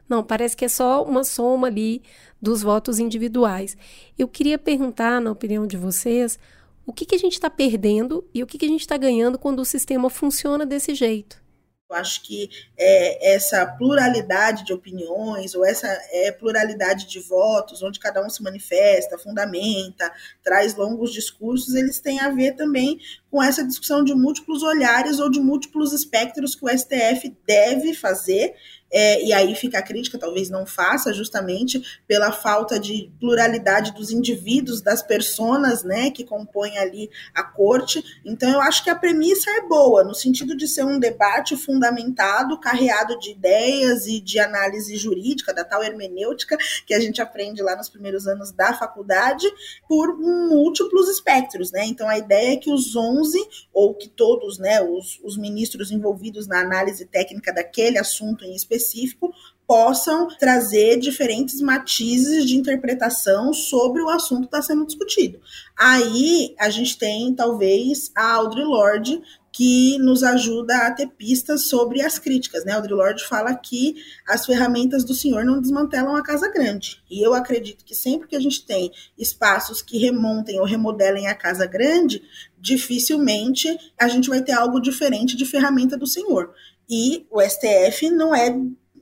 [0.09, 2.01] Não, parece que é só uma soma ali
[2.41, 3.77] dos votos individuais.
[4.17, 6.39] Eu queria perguntar, na opinião de vocês,
[6.87, 9.37] o que, que a gente está perdendo e o que, que a gente está ganhando
[9.37, 11.43] quando o sistema funciona desse jeito?
[11.91, 12.49] Eu acho que
[12.79, 18.43] é, essa pluralidade de opiniões, ou essa é, pluralidade de votos, onde cada um se
[18.43, 20.11] manifesta, fundamenta,
[20.43, 25.29] traz longos discursos, eles têm a ver também com essa discussão de múltiplos olhares ou
[25.29, 28.55] de múltiplos espectros que o STF deve fazer
[28.93, 34.11] é, e aí fica a crítica, talvez não faça, justamente pela falta de pluralidade dos
[34.11, 38.03] indivíduos, das personas né, que compõem ali a corte.
[38.25, 42.59] Então, eu acho que a premissa é boa, no sentido de ser um debate fundamentado,
[42.59, 47.77] carreado de ideias e de análise jurídica, da tal hermenêutica que a gente aprende lá
[47.77, 49.47] nos primeiros anos da faculdade,
[49.89, 51.71] por múltiplos espectros.
[51.71, 51.85] Né?
[51.87, 53.39] Então, a ideia é que os 11,
[53.73, 58.80] ou que todos né, os, os ministros envolvidos na análise técnica daquele assunto em específico,
[58.81, 59.33] específico
[59.67, 65.41] possam trazer diferentes matizes de interpretação sobre o assunto que está sendo discutido.
[65.79, 72.03] Aí a gente tem, talvez, a Audre Lorde, que nos ajuda a ter pistas sobre
[72.03, 72.65] as críticas.
[72.65, 72.73] Né?
[72.73, 73.95] Audre Lorde fala que
[74.27, 77.01] as ferramentas do Senhor não desmantelam a casa grande.
[77.09, 81.35] E eu acredito que sempre que a gente tem espaços que remontem ou remodelem a
[81.35, 82.23] casa grande,
[82.59, 86.53] dificilmente a gente vai ter algo diferente de ferramenta do Senhor.
[86.91, 88.53] E o STF não é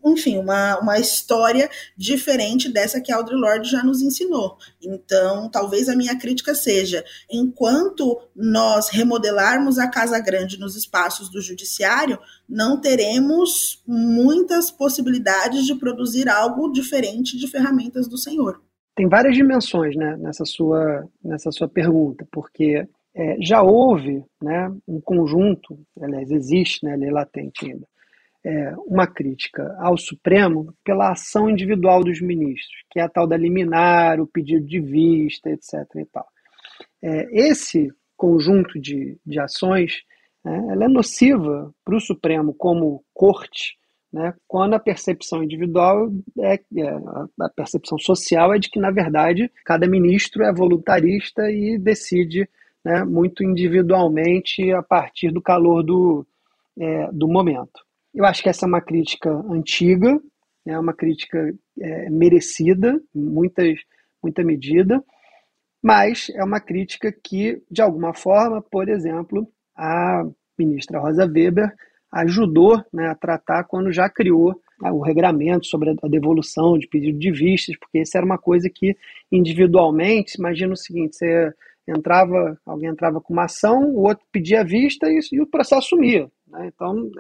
[0.05, 4.57] enfim, uma, uma história diferente dessa que a Audre Lorde já nos ensinou.
[4.81, 11.41] Então, talvez a minha crítica seja: enquanto nós remodelarmos a Casa Grande nos espaços do
[11.41, 18.61] Judiciário, não teremos muitas possibilidades de produzir algo diferente de ferramentas do Senhor.
[18.97, 22.87] tem várias dimensões né, nessa, sua, nessa sua pergunta, porque
[23.19, 27.85] é, já houve né, um conjunto, aliás, existe, né, lei latente ainda,
[28.45, 33.37] é, uma crítica ao Supremo pela ação individual dos ministros, que é a tal da
[33.37, 35.75] liminar, o pedido de vista, etc.
[35.97, 36.27] E tal.
[37.03, 40.03] É, esse conjunto de, de ações
[40.45, 43.77] né, ela é nociva para o Supremo como corte,
[44.13, 46.89] né, quando a percepção individual é, é,
[47.41, 52.49] a percepção social é de que na verdade cada ministro é voluntarista e decide
[52.89, 56.27] né, muito individualmente a partir do calor do,
[56.79, 57.85] é, do momento.
[58.15, 60.19] Eu acho que essa é uma crítica antiga,
[60.67, 63.79] é uma crítica é, merecida, muitas,
[64.23, 65.05] muita medida,
[65.83, 69.47] mas é uma crítica que, de alguma forma, por exemplo,
[69.77, 70.25] a
[70.59, 71.71] ministra Rosa Weber
[72.11, 77.19] ajudou né, a tratar quando já criou né, o regramento sobre a devolução de pedido
[77.19, 78.97] de vistas, porque isso era uma coisa que
[79.31, 81.53] individualmente, imagina o seguinte, você
[81.91, 86.31] entrava, alguém entrava com uma ação, o outro pedia vista e, e o processo sumia.
[86.47, 86.71] Né?
[86.75, 87.11] Então,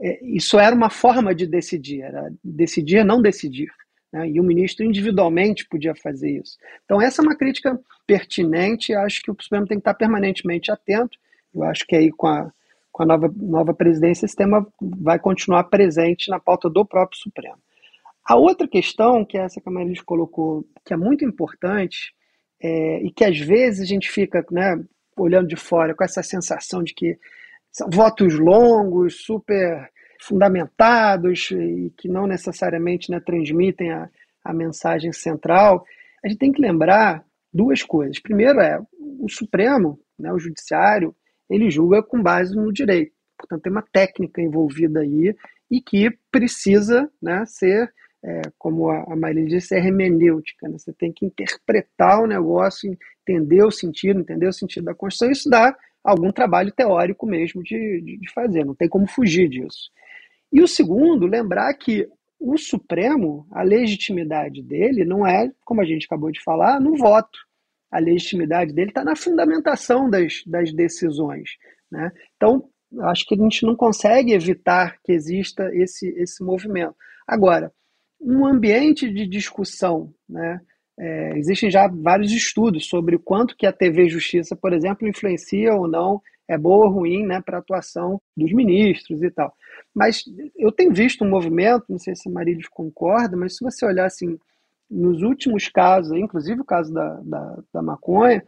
[0.00, 3.70] é, isso era uma forma de decidir, era decidir não decidir.
[4.12, 4.30] Né?
[4.30, 6.58] E o ministro individualmente podia fazer isso.
[6.84, 11.18] Então, essa é uma crítica pertinente, acho que o Supremo tem que estar permanentemente atento.
[11.54, 12.52] Eu acho que aí com a,
[12.92, 17.58] com a nova, nova presidência, esse tema vai continuar presente na pauta do próprio Supremo.
[18.24, 22.12] A outra questão, que é essa que a colocou, que é muito importante,
[22.62, 24.78] é, e que às vezes a gente fica né,
[25.16, 27.18] olhando de fora com essa sensação de que
[27.70, 29.90] são votos longos, super
[30.20, 34.08] fundamentados e que não necessariamente né, transmitem a,
[34.44, 35.84] a mensagem central,
[36.24, 38.18] a gente tem que lembrar duas coisas.
[38.18, 41.14] Primeiro é o Supremo, né, o Judiciário,
[41.48, 43.12] ele julga com base no direito.
[43.38, 45.34] Portanto, tem uma técnica envolvida aí
[45.70, 47.92] e que precisa né, ser
[48.24, 50.68] é, como a, Maria disse, é hermenêutica.
[50.68, 50.78] Né?
[50.78, 55.32] Você tem que interpretar o negócio, entender o sentido, entender o sentido da Constituição.
[55.32, 59.90] Isso dá algum trabalho teórico mesmo de, de, de fazer, não tem como fugir disso.
[60.52, 62.08] E o segundo, lembrar que
[62.40, 67.38] o Supremo, a legitimidade dele não é, como a gente acabou de falar, no voto.
[67.90, 71.50] A legitimidade dele está na fundamentação das, das decisões.
[71.90, 72.12] Né?
[72.36, 72.68] Então,
[73.02, 76.94] acho que a gente não consegue evitar que exista esse, esse movimento.
[77.26, 77.72] Agora,
[78.20, 80.12] um ambiente de discussão.
[80.28, 80.60] Né?
[80.98, 85.74] É, existem já vários estudos sobre o quanto que a TV Justiça, por exemplo, influencia
[85.74, 89.54] ou não, é boa ou ruim né, para a atuação dos ministros e tal.
[89.94, 90.24] Mas
[90.56, 94.06] eu tenho visto um movimento, não sei se a Marília concorda, mas se você olhar
[94.06, 94.38] assim,
[94.90, 98.42] nos últimos casos, inclusive o caso da, da, da maconha,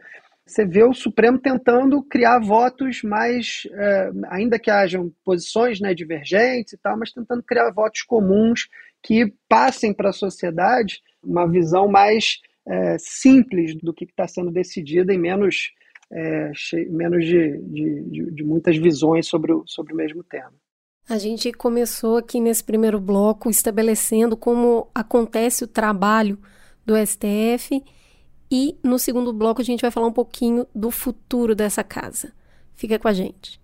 [0.45, 6.73] você vê o Supremo tentando criar votos mais, é, ainda que hajam posições né, divergentes
[6.73, 8.67] e tal, mas tentando criar votos comuns
[9.03, 15.11] que passem para a sociedade uma visão mais é, simples do que está sendo decidido
[15.11, 15.71] e menos,
[16.11, 16.51] é,
[16.89, 20.53] menos de, de, de, muitas visões sobre o, sobre o mesmo tema.
[21.09, 26.37] A gente começou aqui nesse primeiro bloco estabelecendo como acontece o trabalho
[26.85, 27.83] do STF
[28.51, 32.33] e no segundo bloco a gente vai falar um pouquinho do futuro dessa casa.
[32.75, 33.60] Fica com a gente.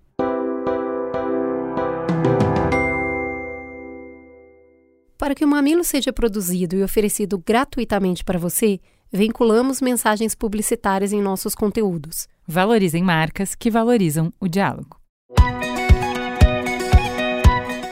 [5.17, 8.79] Para que o Mamilo seja produzido e oferecido gratuitamente para você,
[9.11, 12.27] vinculamos mensagens publicitárias em nossos conteúdos.
[12.47, 14.97] Valorizem marcas que valorizam o diálogo.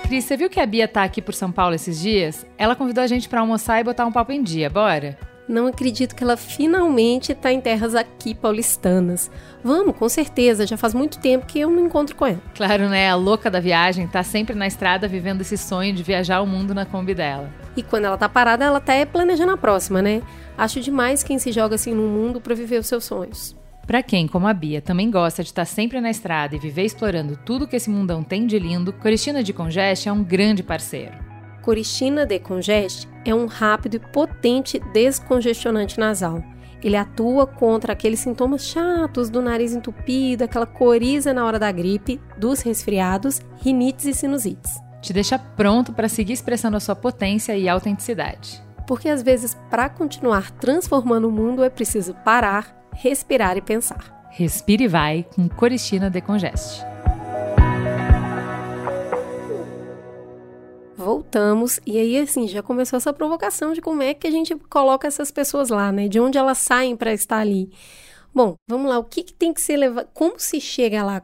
[0.07, 2.45] Cris, você viu que a Bia tá aqui por São Paulo esses dias?
[2.59, 5.17] Ela convidou a gente para almoçar e botar um papo em dia, bora?
[5.47, 9.29] Não acredito que ela finalmente está em terras aqui paulistanas.
[9.63, 10.65] Vamos, com certeza.
[10.65, 12.41] Já faz muito tempo que eu não encontro com ela.
[12.55, 13.09] Claro, né?
[13.09, 16.73] A louca da viagem tá sempre na estrada vivendo esse sonho de viajar o mundo
[16.73, 17.51] na Kombi dela.
[17.77, 20.23] E quando ela tá parada, ela tá planejando a próxima, né?
[20.57, 23.55] Acho demais quem se joga assim no mundo para viver os seus sonhos.
[23.85, 27.37] Para quem, como a Bia, também gosta de estar sempre na estrada e viver explorando
[27.45, 31.34] tudo que esse mundão tem de lindo, Coristina de Congeste é um grande parceiro.
[31.65, 36.43] Coristina de Congest é um rápido e potente descongestionante nasal.
[36.83, 42.21] Ele atua contra aqueles sintomas chatos do nariz entupido, aquela coriza na hora da gripe,
[42.37, 44.75] dos resfriados, rinites e sinusites.
[45.01, 48.63] Te deixa pronto para seguir expressando a sua potência e autenticidade.
[48.85, 54.27] Porque às vezes, para continuar transformando o mundo, é preciso parar, respirar e pensar.
[54.29, 56.85] Respire e vai com Coristina Decongeste.
[61.05, 65.07] Voltamos e aí assim já começou essa provocação de como é que a gente coloca
[65.07, 66.07] essas pessoas lá, né?
[66.07, 67.69] De onde elas saem para estar ali.
[68.33, 68.97] Bom, vamos lá.
[68.97, 70.09] O que, que tem que ser levado?
[70.13, 71.21] Como se chega lá?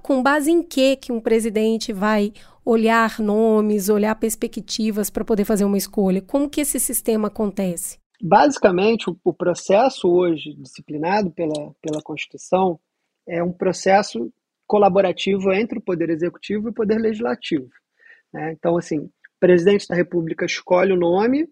[0.00, 2.32] Com base em que que um presidente vai
[2.64, 6.22] olhar nomes, olhar perspectivas para poder fazer uma escolha?
[6.22, 7.98] Como que esse sistema acontece?
[8.22, 12.78] Basicamente, o, o processo hoje disciplinado pela, pela Constituição
[13.28, 14.32] é um processo
[14.66, 17.68] colaborativo entre o Poder Executivo e o Poder Legislativo.
[18.32, 18.52] Né?
[18.52, 19.08] Então, assim,
[19.38, 21.48] presidente da República escolhe o nome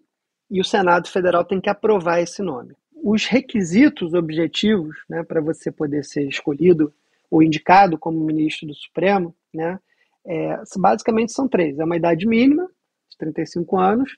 [0.49, 2.75] e o Senado Federal tem que aprovar esse nome.
[3.03, 6.93] Os requisitos objetivos né, para você poder ser escolhido
[7.29, 9.79] ou indicado como ministro do Supremo, né,
[10.25, 11.77] é, basicamente são três.
[11.79, 12.67] É uma idade mínima,
[13.09, 14.17] de 35 anos,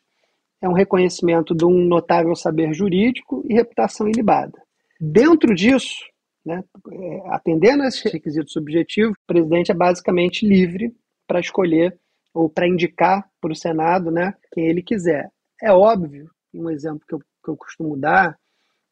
[0.61, 4.59] é um reconhecimento de um notável saber jurídico e reputação ilibada.
[4.99, 6.03] Dentro disso,
[6.45, 10.95] né, é, atendendo a esses requisitos objetivos, o presidente é basicamente livre
[11.27, 11.99] para escolher
[12.37, 15.31] ou para indicar para o Senado né, quem ele quiser.
[15.61, 18.37] É óbvio, um exemplo que eu, que eu costumo dar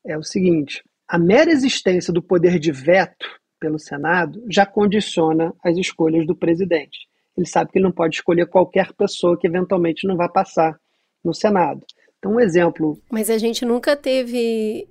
[0.06, 3.28] é o seguinte: a mera existência do poder de veto
[3.60, 7.08] pelo Senado já condiciona as escolhas do presidente.
[7.38, 10.76] Ele sabe que ele não pode escolher qualquer pessoa que eventualmente não vá passar
[11.24, 11.86] no Senado.
[12.18, 13.00] Então, um exemplo.
[13.12, 14.88] Mas a gente nunca teve,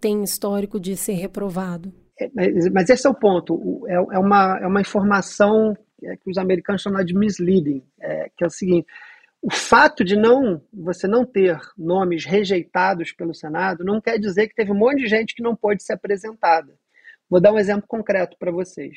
[0.00, 1.92] tem histórico de ser reprovado.
[2.18, 3.86] É, mas, mas, esse é o ponto.
[3.88, 8.46] É, é, uma, é uma informação que os americanos chamam de misleading, é, que é
[8.46, 8.86] o seguinte:
[9.42, 14.54] o fato de não você não ter nomes rejeitados pelo Senado não quer dizer que
[14.54, 16.74] teve um monte de gente que não pôde ser apresentada.
[17.28, 18.96] Vou dar um exemplo concreto para vocês.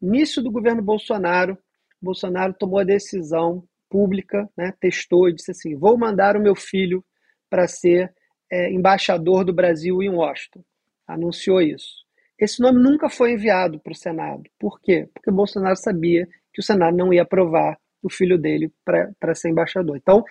[0.00, 1.58] Início do governo Bolsonaro,
[2.00, 7.04] Bolsonaro tomou a decisão pública, né, testou e disse assim: vou mandar o meu filho
[7.48, 8.12] para ser
[8.50, 10.64] é, embaixador do Brasil em Washington.
[11.06, 12.05] Anunciou isso.
[12.38, 14.44] Esse nome nunca foi enviado para o Senado.
[14.58, 15.08] Por quê?
[15.14, 19.96] Porque Bolsonaro sabia que o Senado não ia aprovar o filho dele para ser embaixador.
[19.96, 20.24] Então,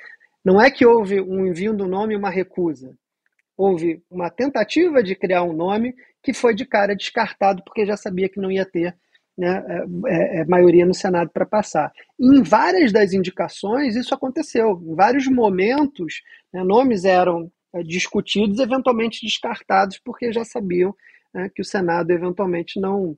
[0.44, 2.96] não é que houve um envio do nome e uma recusa.
[3.58, 8.30] Houve uma tentativa de criar um nome que foi de cara descartado porque já sabia
[8.30, 8.96] que não ia ter
[9.38, 11.92] né, é, é, é maioria no Senado para passar.
[12.20, 14.82] E em várias das indicações isso aconteceu.
[14.86, 16.22] Em vários momentos,
[16.54, 20.96] né, nomes eram é, discutidos, eventualmente descartados, porque já sabiam
[21.36, 23.18] né, que o Senado eventualmente não,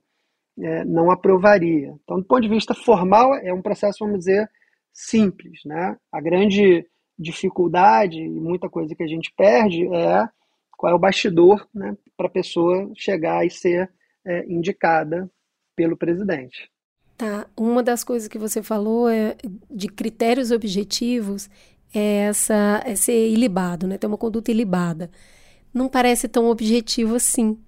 [0.58, 1.94] é, não aprovaria.
[2.02, 4.50] Então, do ponto de vista formal, é um processo, vamos dizer,
[4.92, 5.60] simples.
[5.64, 5.96] Né?
[6.12, 6.84] A grande
[7.16, 10.28] dificuldade e muita coisa que a gente perde é
[10.76, 13.90] qual é o bastidor né, para a pessoa chegar e ser
[14.26, 15.30] é, indicada
[15.76, 16.68] pelo presidente.
[17.16, 17.46] Tá.
[17.56, 19.36] Uma das coisas que você falou é
[19.70, 21.48] de critérios objetivos
[21.92, 23.98] é essa é ser ilibado, né?
[23.98, 25.10] Ter uma conduta ilibada.
[25.74, 27.58] Não parece tão objetivo assim.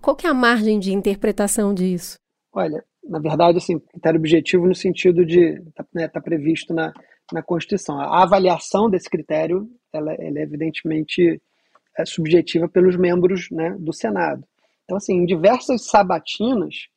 [0.00, 2.16] Qual que é a margem de interpretação disso?
[2.52, 6.92] Olha, na verdade, assim, critério objetivo no sentido de está né, tá previsto na,
[7.32, 7.98] na Constituição.
[7.98, 11.40] A avaliação desse critério, ela, ela é evidentemente
[11.98, 14.44] é subjetiva pelos membros né, do Senado.
[14.84, 16.88] Então, assim, em diversas sabatinas,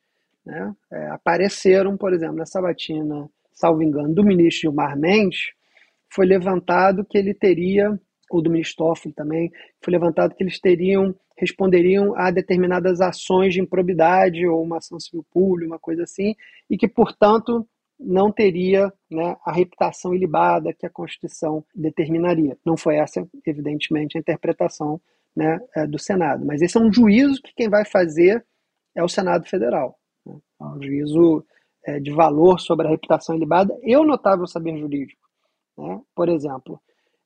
[0.46, 5.50] né, é, apareceram, por exemplo, na sabatina, salvo engano, do ministro Gilmar Mendes,
[6.08, 7.98] foi levantado que ele teria,
[8.32, 9.50] ou do ministro Toffoli também,
[9.82, 15.24] foi levantado que eles teriam, responderiam a determinadas ações de improbidade ou uma ação civil
[15.30, 16.34] pública, uma coisa assim,
[16.68, 17.66] e que, portanto,
[18.00, 22.56] não teria né, a reputação ilibada que a Constituição determinaria.
[22.64, 25.00] Não foi essa, evidentemente, a interpretação
[25.36, 26.44] né, é, do Senado.
[26.44, 28.44] Mas esse é um juízo que quem vai fazer
[28.94, 29.98] é o Senado Federal.
[30.26, 30.34] Né?
[30.60, 31.44] É um juízo
[31.84, 35.22] é, de valor sobre a reputação ilibada e o notável saber jurídico.
[35.78, 36.00] Né?
[36.14, 36.80] Por exemplo,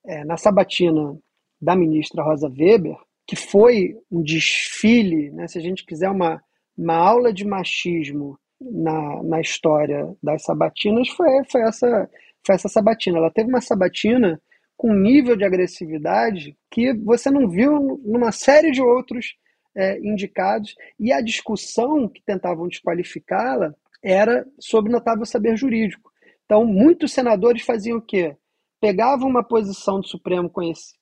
[0.07, 1.19] é, na sabatina
[1.61, 2.97] da ministra Rosa Weber,
[3.27, 6.41] que foi um desfile, né, se a gente quiser uma,
[6.77, 12.11] uma aula de machismo na, na história das sabatinas, foi, foi, essa,
[12.47, 13.19] foi essa sabatina.
[13.19, 14.41] Ela teve uma sabatina
[14.77, 19.35] com um nível de agressividade que você não viu numa série de outros
[19.75, 26.11] é, indicados, e a discussão que tentavam desqualificá-la era sobre notável saber jurídico.
[26.45, 28.37] Então, muitos senadores faziam o quê?
[28.81, 30.51] Pegavam uma posição do Supremo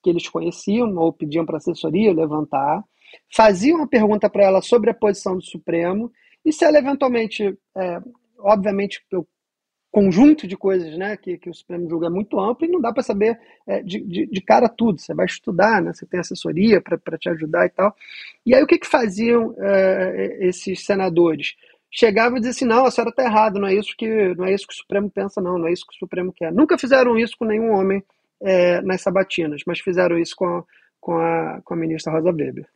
[0.01, 2.83] que eles conheciam, ou pediam para assessoria levantar,
[3.33, 6.11] faziam uma pergunta para ela sobre a posição do Supremo,
[6.43, 7.99] e se ela eventualmente, é,
[8.39, 9.27] obviamente, eu
[9.95, 12.91] conjunto de coisas né, que, que o Supremo julga é muito amplo e não dá
[12.91, 14.99] para saber é, de, de, de, cara tudo.
[14.99, 17.95] Você vai estudar, né, você tem assessoria para te ajudar e tal.
[18.45, 21.55] E aí o que, que faziam é, esses senadores?
[21.97, 24.53] Chegavam e diziam assim, não, a senhora está errada, não é, isso que, não é
[24.53, 26.51] isso que o Supremo pensa, não, não é isso que o Supremo quer.
[26.51, 28.03] Nunca fizeram isso com nenhum homem
[28.41, 30.63] é, nas sabatinas, mas fizeram isso com a,
[30.99, 32.67] com a, com a ministra Rosa Weber.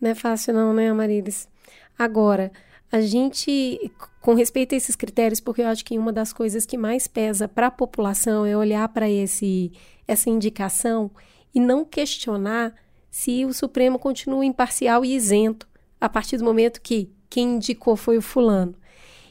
[0.00, 1.48] Não é fácil não, né, Amarilis?
[1.96, 2.50] Agora,
[2.90, 6.76] a gente, com respeito a esses critérios, porque eu acho que uma das coisas que
[6.76, 11.12] mais pesa para a população é olhar para essa indicação
[11.54, 12.74] e não questionar
[13.08, 15.68] se o Supremo continua imparcial e isento
[16.00, 18.74] a partir do momento que quem indicou foi o fulano.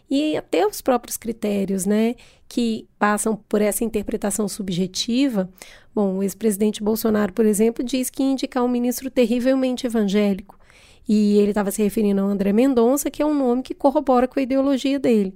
[0.10, 2.16] e até os próprios critérios, né,
[2.48, 5.50] que passam por essa interpretação subjetiva.
[5.96, 10.60] Bom, o ex-presidente Bolsonaro, por exemplo, diz que indicar um ministro terrivelmente evangélico.
[11.08, 14.40] E ele estava se referindo ao André Mendonça, que é um nome que corrobora com
[14.40, 15.34] a ideologia dele.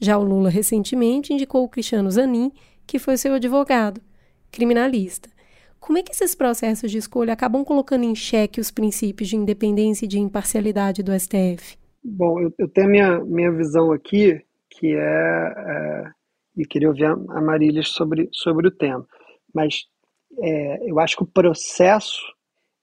[0.00, 2.52] Já o Lula recentemente indicou o Cristiano Zanin,
[2.86, 4.00] que foi seu advogado,
[4.50, 5.28] criminalista.
[5.80, 10.04] Como é que esses processos de escolha acabam colocando em xeque os princípios de independência
[10.04, 11.78] e de imparcialidade do STF?
[12.10, 14.40] Bom, eu, eu tenho a minha, minha visão aqui,
[14.70, 16.04] que é, é
[16.56, 19.06] e queria ouvir a Marília sobre, sobre o tema,
[19.54, 19.84] mas
[20.42, 22.20] é, eu acho que o processo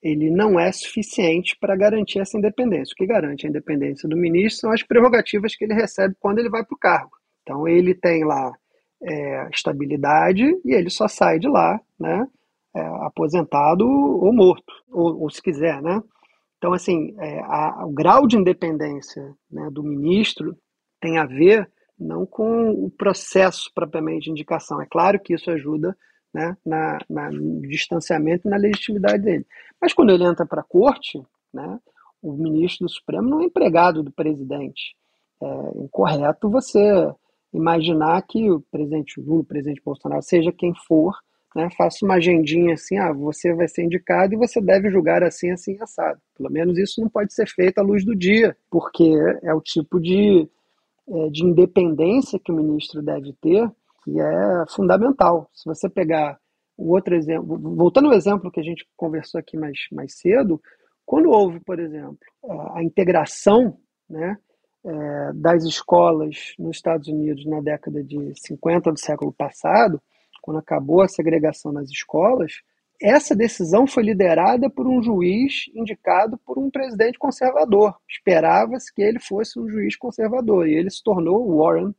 [0.01, 2.93] ele não é suficiente para garantir essa independência.
[2.93, 6.49] O que garante a independência do ministro são as prerrogativas que ele recebe quando ele
[6.49, 7.11] vai para o cargo.
[7.41, 8.53] Então ele tem lá
[9.01, 12.27] é, estabilidade e ele só sai de lá, né,
[12.75, 16.01] é, aposentado ou morto, ou, ou, se quiser, né?
[16.65, 20.57] Então assim, é, a, o grau de independência né, do ministro
[20.99, 24.81] tem a ver não com o processo propriamente de indicação.
[24.81, 25.95] É claro que isso ajuda
[26.33, 29.45] né, na, na, no distanciamento e na legitimidade dele.
[29.79, 31.21] Mas quando ele entra para a corte,
[31.53, 31.79] né,
[32.19, 34.95] o ministro do Supremo não é empregado do presidente.
[35.39, 37.13] É incorreto você
[37.53, 41.15] imaginar que o presidente Lula, o presidente Bolsonaro, seja quem for,
[41.55, 45.51] né, faça uma agendinha assim, ah, você vai ser indicado e você deve julgar assim,
[45.51, 46.19] assim, assado.
[46.37, 49.09] Pelo menos isso não pode ser feito à luz do dia, porque
[49.41, 50.47] é o tipo de
[51.07, 53.69] é, de independência que o ministro deve ter,
[54.03, 55.47] que é fundamental.
[55.53, 56.39] Se você pegar
[56.75, 60.59] o outro exemplo, voltando ao exemplo que a gente conversou aqui mais, mais cedo,
[61.05, 62.17] quando houve, por exemplo,
[62.73, 63.77] a integração
[64.09, 64.35] né,
[64.83, 70.01] é, das escolas nos Estados Unidos na década de 50 do século passado,
[70.45, 72.61] quando acabou a segregação nas escolas,
[73.01, 77.95] essa decisão foi liderada por um juiz indicado por um presidente conservador.
[78.07, 80.67] Esperava-se que ele fosse um juiz conservador.
[80.67, 81.95] E ele se tornou, Warren,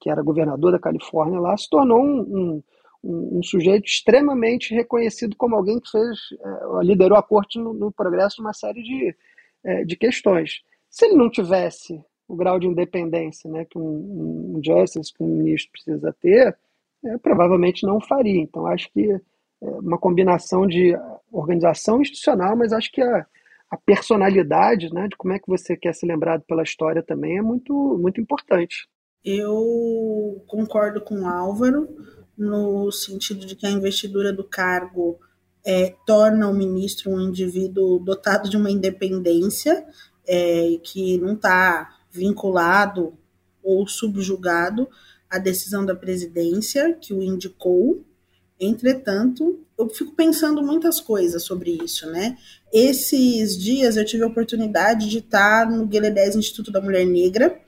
[0.00, 2.62] que era governador da Califórnia lá, se tornou um,
[3.04, 7.92] um, um sujeito extremamente reconhecido como alguém que fez, é, liderou a corte no, no,
[7.92, 9.16] progresso de uma série de,
[9.62, 10.64] é, de questões.
[10.90, 15.28] Se ele não tivesse o grau de independência né, que um, um justice, que um
[15.28, 16.58] ministro precisa ter,
[17.04, 18.40] é, provavelmente não faria.
[18.40, 19.20] Então, acho que
[19.60, 20.94] uma combinação de
[21.32, 23.26] organização institucional, mas acho que a,
[23.70, 27.42] a personalidade, né, de como é que você quer ser lembrado pela história também é
[27.42, 28.88] muito, muito importante.
[29.24, 31.88] Eu concordo com o Álvaro
[32.36, 35.18] no sentido de que a investidura do cargo
[35.64, 39.84] é, torna o ministro um indivíduo dotado de uma independência
[40.26, 43.14] é, que não está vinculado
[43.62, 44.88] ou subjugado
[45.28, 48.04] à decisão da presidência que o indicou.
[48.58, 52.36] Entretanto, eu fico pensando muitas coisas sobre isso, né?
[52.72, 57.60] Esses dias eu tive a oportunidade de estar no Gueledés Instituto da Mulher Negra,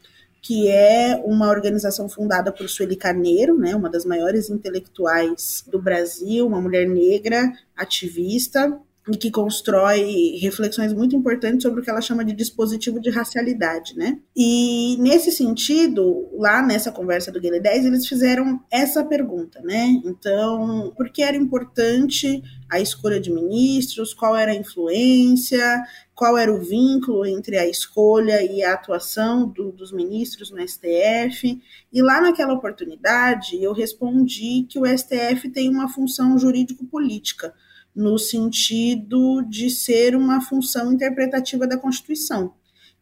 [0.46, 6.46] que é uma organização fundada por Sueli Carneiro, né, uma das maiores intelectuais do Brasil,
[6.46, 12.24] uma mulher negra, ativista, e que constrói reflexões muito importantes sobre o que ela chama
[12.24, 14.18] de dispositivo de racialidade, né?
[14.34, 20.00] E nesse sentido, lá nessa conversa do Guilherme 10, eles fizeram essa pergunta, né?
[20.04, 25.84] Então, por que era importante a escolha de ministros, qual era a influência,
[26.14, 31.60] qual era o vínculo entre a escolha e a atuação do, dos ministros no STF.
[31.92, 37.54] E lá naquela oportunidade eu respondi que o STF tem uma função jurídico-política
[37.96, 42.52] no sentido de ser uma função interpretativa da Constituição.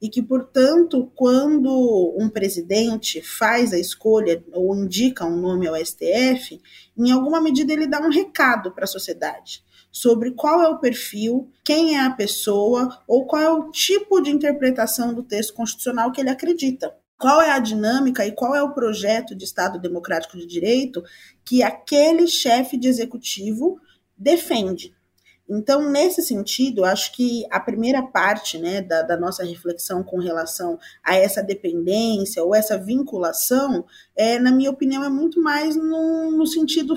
[0.01, 6.61] E que, portanto, quando um presidente faz a escolha ou indica um nome ao STF,
[6.97, 9.65] em alguma medida ele dá um recado para a sociedade
[9.95, 14.29] sobre qual é o perfil, quem é a pessoa ou qual é o tipo de
[14.29, 16.93] interpretação do texto constitucional que ele acredita.
[17.17, 21.03] Qual é a dinâmica e qual é o projeto de Estado democrático de direito
[21.45, 23.81] que aquele chefe de executivo
[24.17, 24.95] defende.
[25.49, 30.79] Então, nesse sentido, acho que a primeira parte né, da, da, nossa reflexão com relação
[31.03, 33.85] a essa dependência ou essa vinculação,
[34.17, 36.95] é, na minha opinião, é muito mais no, no sentido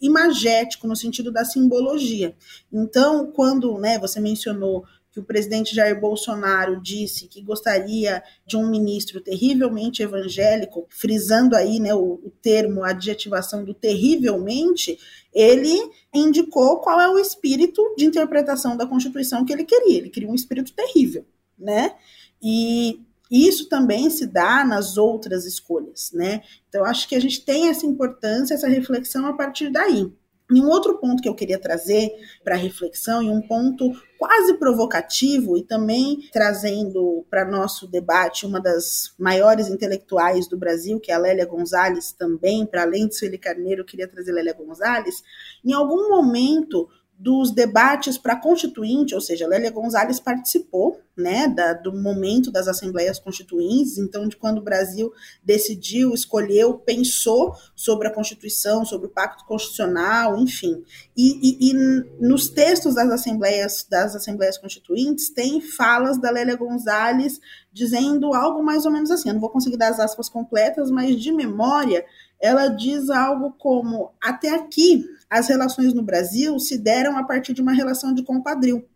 [0.00, 2.36] imagético, no sentido da simbologia.
[2.72, 4.84] Então, quando né, você mencionou
[5.18, 11.80] que o presidente Jair Bolsonaro disse que gostaria de um ministro terrivelmente evangélico, frisando aí
[11.80, 14.96] né, o, o termo, a adjetivação do terrivelmente,
[15.34, 15.76] ele
[16.14, 19.98] indicou qual é o espírito de interpretação da Constituição que ele queria.
[19.98, 21.26] Ele queria um espírito terrível,
[21.58, 21.96] né?
[22.40, 23.00] E
[23.30, 26.42] isso também se dá nas outras escolhas, né?
[26.68, 30.10] Então, acho que a gente tem essa importância, essa reflexão a partir daí.
[30.50, 32.10] E um outro ponto que eu queria trazer
[32.42, 39.14] para reflexão, e um ponto quase provocativo, e também trazendo para nosso debate uma das
[39.18, 43.82] maiores intelectuais do Brasil, que é a Lélia Gonzalez, também, para além de Sueli Carneiro,
[43.82, 45.22] eu queria trazer Lélia Gonzalez.
[45.62, 46.88] Em algum momento,
[47.18, 53.18] dos debates para constituinte, ou seja, Lélia Gonzalez participou, né, da, do momento das assembleias
[53.18, 55.12] constituintes, então de quando o Brasil
[55.42, 60.84] decidiu, escolheu, pensou sobre a Constituição, sobre o Pacto Constitucional, enfim,
[61.16, 61.74] e, e, e
[62.20, 67.40] nos textos das assembleias das assembleias constituintes tem falas da Lélia Gonzalez
[67.72, 71.20] dizendo algo mais ou menos assim, eu não vou conseguir dar as aspas completas, mas
[71.20, 72.04] de memória
[72.40, 77.60] ela diz algo como até aqui as relações no Brasil se deram a partir de
[77.60, 78.88] uma relação de compadril.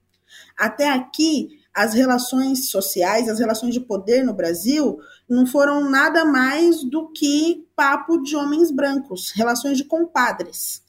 [0.56, 6.82] Até aqui, as relações sociais, as relações de poder no Brasil não foram nada mais
[6.84, 10.82] do que papo de homens brancos, relações de compadres.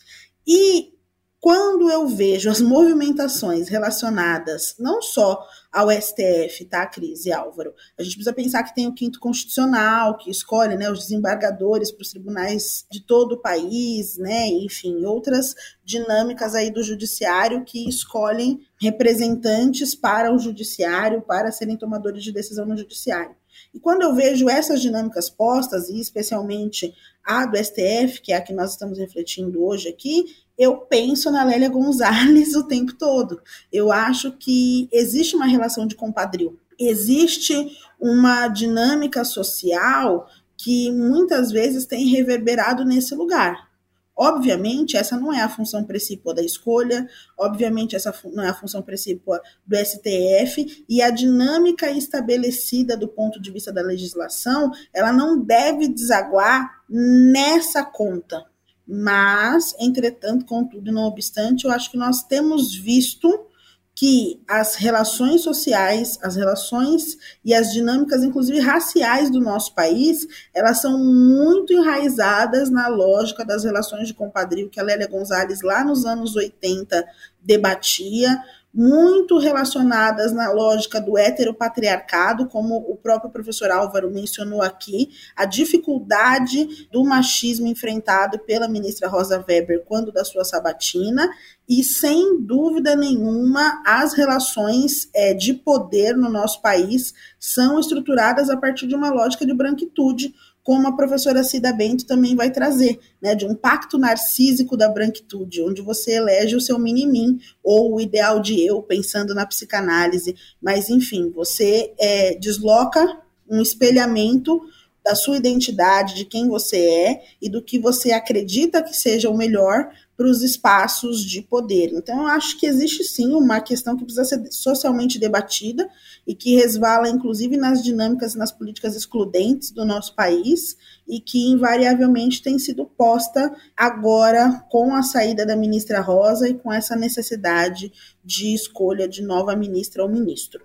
[0.46, 0.94] E
[1.40, 7.74] quando eu vejo as movimentações relacionadas não só ao STF, tá, Cris e Álvaro?
[7.98, 12.04] A gente precisa pensar que tem o quinto constitucional, que escolhe né, os desembargadores para
[12.04, 14.48] os tribunais de todo o país, né?
[14.48, 22.24] Enfim, outras dinâmicas aí do judiciário que escolhem representantes para o judiciário, para serem tomadores
[22.24, 23.36] de decisão no judiciário.
[23.74, 26.94] E quando eu vejo essas dinâmicas postas, e especialmente
[27.24, 30.26] a do STF, que é a que nós estamos refletindo hoje aqui,
[30.58, 33.42] eu penso na Lélia Gonzalez o tempo todo.
[33.72, 40.28] Eu acho que existe uma relação de compadrio, existe uma dinâmica social
[40.58, 43.72] que muitas vezes tem reverberado nesse lugar.
[44.16, 48.82] Obviamente, essa não é a função principal da escolha, obviamente, essa não é a função
[48.84, 55.44] principal do STF, e a dinâmica estabelecida do ponto de vista da legislação, ela não
[55.44, 58.46] deve desaguar nessa conta.
[58.88, 63.48] Mas, entretanto, contudo, não obstante, eu acho que nós temos visto
[63.96, 67.16] que as relações sociais, as relações
[67.46, 73.64] e as dinâmicas, inclusive raciais do nosso país, elas são muito enraizadas na lógica das
[73.64, 77.06] relações de compadrio que a Lélia Gonzalez lá nos anos 80
[77.42, 78.36] debatia,
[78.74, 86.88] muito relacionadas na lógica do heteropatriarcado, como o próprio professor Álvaro mencionou aqui, a dificuldade
[86.92, 91.30] do machismo enfrentado pela ministra Rosa Weber quando da sua sabatina,
[91.70, 98.58] e sem dúvida nenhuma as relações é, de poder no nosso país são estruturadas a
[98.58, 103.36] partir de uma lógica de branquitude, como a professora Cida Bento também vai trazer, né,
[103.36, 108.40] de um pacto narcísico da branquitude, onde você elege o seu mini-mim ou o ideal
[108.40, 114.62] de eu, pensando na psicanálise, mas enfim, você é, desloca um espelhamento
[115.04, 119.36] da sua identidade, de quem você é e do que você acredita que seja o
[119.36, 121.92] melhor para os espaços de poder.
[121.94, 125.90] Então, eu acho que existe sim uma questão que precisa ser socialmente debatida
[126.26, 131.50] e que resvala, inclusive, nas dinâmicas e nas políticas excludentes do nosso país e que,
[131.50, 137.92] invariavelmente, tem sido posta agora com a saída da ministra Rosa e com essa necessidade
[138.24, 140.64] de escolha de nova ministra ou ministro.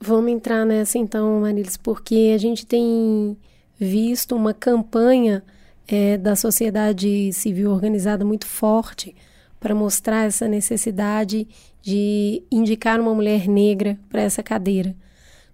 [0.00, 3.36] Vamos entrar nessa então, Marilis, porque a gente tem
[3.78, 5.44] visto uma campanha
[5.88, 9.16] é, da sociedade civil organizada muito forte
[9.58, 11.48] para mostrar essa necessidade
[11.80, 14.94] de indicar uma mulher negra para essa cadeira,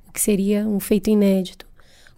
[0.09, 1.67] o que seria um feito inédito.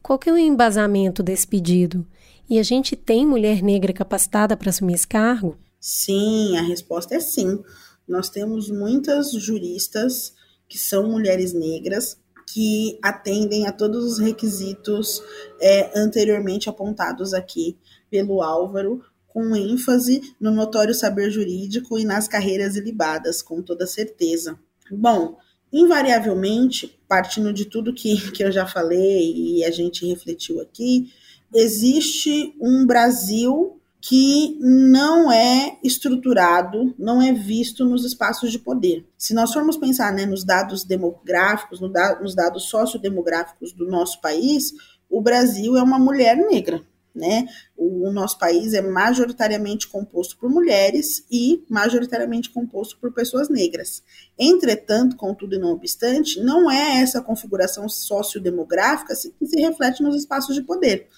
[0.03, 2.07] Qual que é o embasamento desse pedido?
[2.49, 5.57] E a gente tem mulher negra capacitada para assumir esse cargo?
[5.79, 7.63] Sim, a resposta é sim.
[8.09, 10.33] Nós temos muitas juristas
[10.69, 15.21] que são mulheres negras que atendem a todos os requisitos
[15.61, 17.77] é, anteriormente apontados aqui
[18.17, 24.59] pelo Álvaro, com ênfase no notório saber jurídico e nas carreiras ilibadas, com toda certeza.
[24.91, 25.37] Bom,
[25.71, 31.13] invariavelmente, partindo de tudo que, que eu já falei e a gente refletiu aqui,
[31.55, 39.05] existe um Brasil que não é estruturado, não é visto nos espaços de poder.
[39.19, 44.21] Se nós formos pensar né, nos dados demográficos, no da, nos dados sociodemográficos do nosso
[44.21, 44.73] país,
[45.11, 46.81] o Brasil é uma mulher negra
[47.17, 47.47] né?
[47.77, 54.03] O, o, nosso país é majoritariamente composto por mulheres e majoritariamente composto por pessoas negras.
[54.39, 60.55] Entretanto, contudo e não obstante, não é essa configuração sociodemográfica que se reflete nos espaços
[60.55, 61.09] de poder.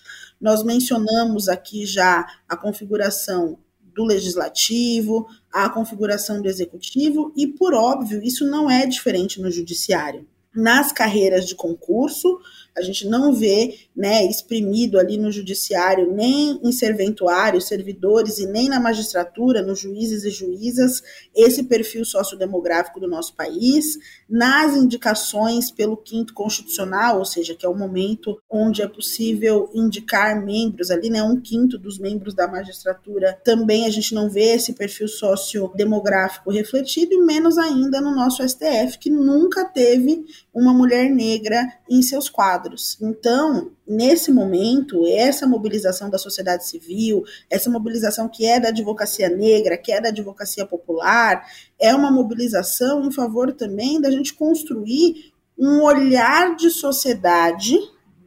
[0.41, 3.59] Nós mencionamos aqui já a configuração
[3.99, 10.27] do legislativo, a configuração do executivo, e por óbvio, isso não é diferente no judiciário.
[10.55, 12.41] nas carreiras de concurso,
[12.77, 18.69] a gente não vê né, exprimido ali no judiciário, nem em serventuários, servidores e nem
[18.69, 21.03] na magistratura, nos juízes e juízas,
[21.35, 23.99] esse perfil sociodemográfico do nosso país.
[24.31, 30.45] Nas indicações pelo quinto constitucional, ou seja, que é o momento onde é possível indicar
[30.45, 34.75] membros ali, né, um quinto dos membros da magistratura, também a gente não vê esse
[34.75, 40.25] perfil sociodemográfico refletido, e menos ainda no nosso STF, que nunca teve
[40.55, 42.97] uma mulher negra em seus quadros.
[43.01, 49.79] Então, nesse momento, essa mobilização da sociedade civil, essa mobilização que é da advocacia negra,
[49.79, 51.45] que é da advocacia popular,
[51.81, 57.77] é uma mobilização em favor também da gente construir um olhar de sociedade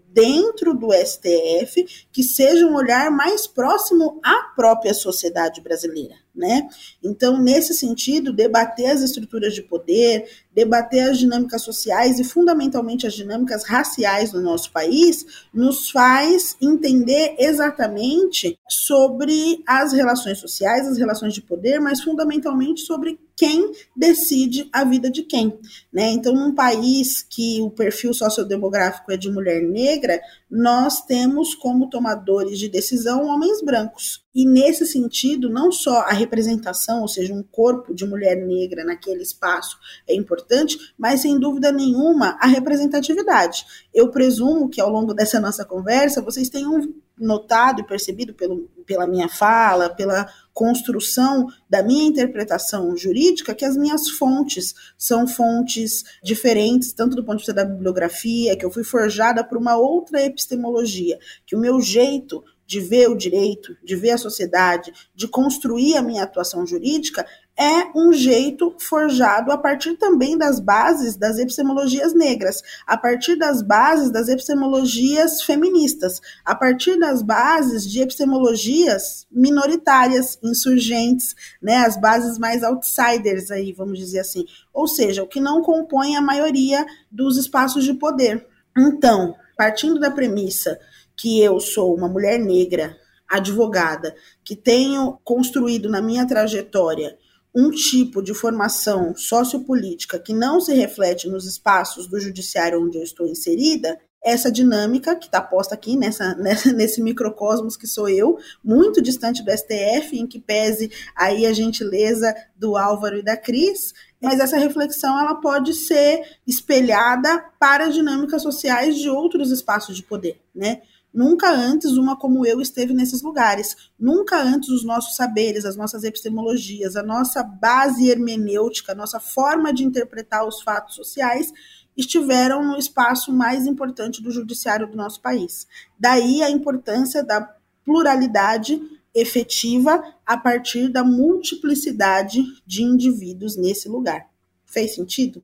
[0.07, 6.67] dentro do STF que seja um olhar mais próximo à própria sociedade brasileira né?
[7.03, 13.13] Então, nesse sentido, debater as estruturas de poder, debater as dinâmicas sociais e, fundamentalmente, as
[13.13, 21.33] dinâmicas raciais no nosso país, nos faz entender exatamente sobre as relações sociais, as relações
[21.33, 25.59] de poder, mas fundamentalmente sobre quem decide a vida de quem,
[25.91, 26.11] né?
[26.11, 32.59] Então, num país que o perfil sociodemográfico é de mulher negra, nós temos como tomadores
[32.59, 34.23] de decisão homens brancos.
[34.35, 39.23] E nesse sentido, não só a representação, ou seja, um corpo de mulher negra naquele
[39.23, 39.75] espaço
[40.07, 43.65] é importante, mas sem dúvida nenhuma a representatividade.
[43.91, 49.07] Eu presumo que ao longo dessa nossa conversa vocês tenham notado e percebido pelo, pela
[49.07, 56.91] minha fala, pela construção da minha interpretação jurídica, que as minhas fontes são fontes diferentes,
[56.91, 61.17] tanto do ponto de vista da bibliografia, que eu fui forjada por uma outra epistemologia,
[61.45, 66.01] que o meu jeito de ver o direito, de ver a sociedade, de construir a
[66.01, 67.25] minha atuação jurídica,
[67.61, 73.61] é um jeito forjado a partir também das bases das epistemologias negras, a partir das
[73.61, 82.39] bases das epistemologias feministas, a partir das bases de epistemologias minoritárias, insurgentes, né, as bases
[82.39, 84.43] mais outsiders aí, vamos dizer assim,
[84.73, 88.43] ou seja, o que não compõe a maioria dos espaços de poder.
[88.75, 90.79] Então, partindo da premissa
[91.15, 92.97] que eu sou uma mulher negra,
[93.29, 97.20] advogada, que tenho construído na minha trajetória
[97.53, 103.03] um tipo de formação sociopolítica que não se reflete nos espaços do judiciário onde eu
[103.03, 108.37] estou inserida, essa dinâmica que está posta aqui nessa, nessa, nesse microcosmos que sou eu,
[108.63, 113.93] muito distante do STF, em que pese aí a gentileza do Álvaro e da Cris,
[114.21, 120.39] mas essa reflexão ela pode ser espelhada para dinâmicas sociais de outros espaços de poder,
[120.53, 120.81] né?
[121.13, 123.75] Nunca antes uma como eu esteve nesses lugares.
[123.99, 129.73] Nunca antes os nossos saberes, as nossas epistemologias, a nossa base hermenêutica, a nossa forma
[129.73, 131.51] de interpretar os fatos sociais
[131.97, 135.67] estiveram no espaço mais importante do judiciário do nosso país.
[135.99, 138.81] Daí a importância da pluralidade
[139.13, 144.29] efetiva a partir da multiplicidade de indivíduos nesse lugar.
[144.65, 145.43] Fez sentido?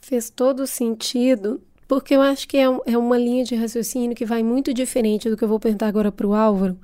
[0.00, 1.60] Fez todo sentido
[1.92, 5.36] porque eu acho que é, é uma linha de raciocínio que vai muito diferente do
[5.36, 6.78] que eu vou perguntar agora para o Álvaro,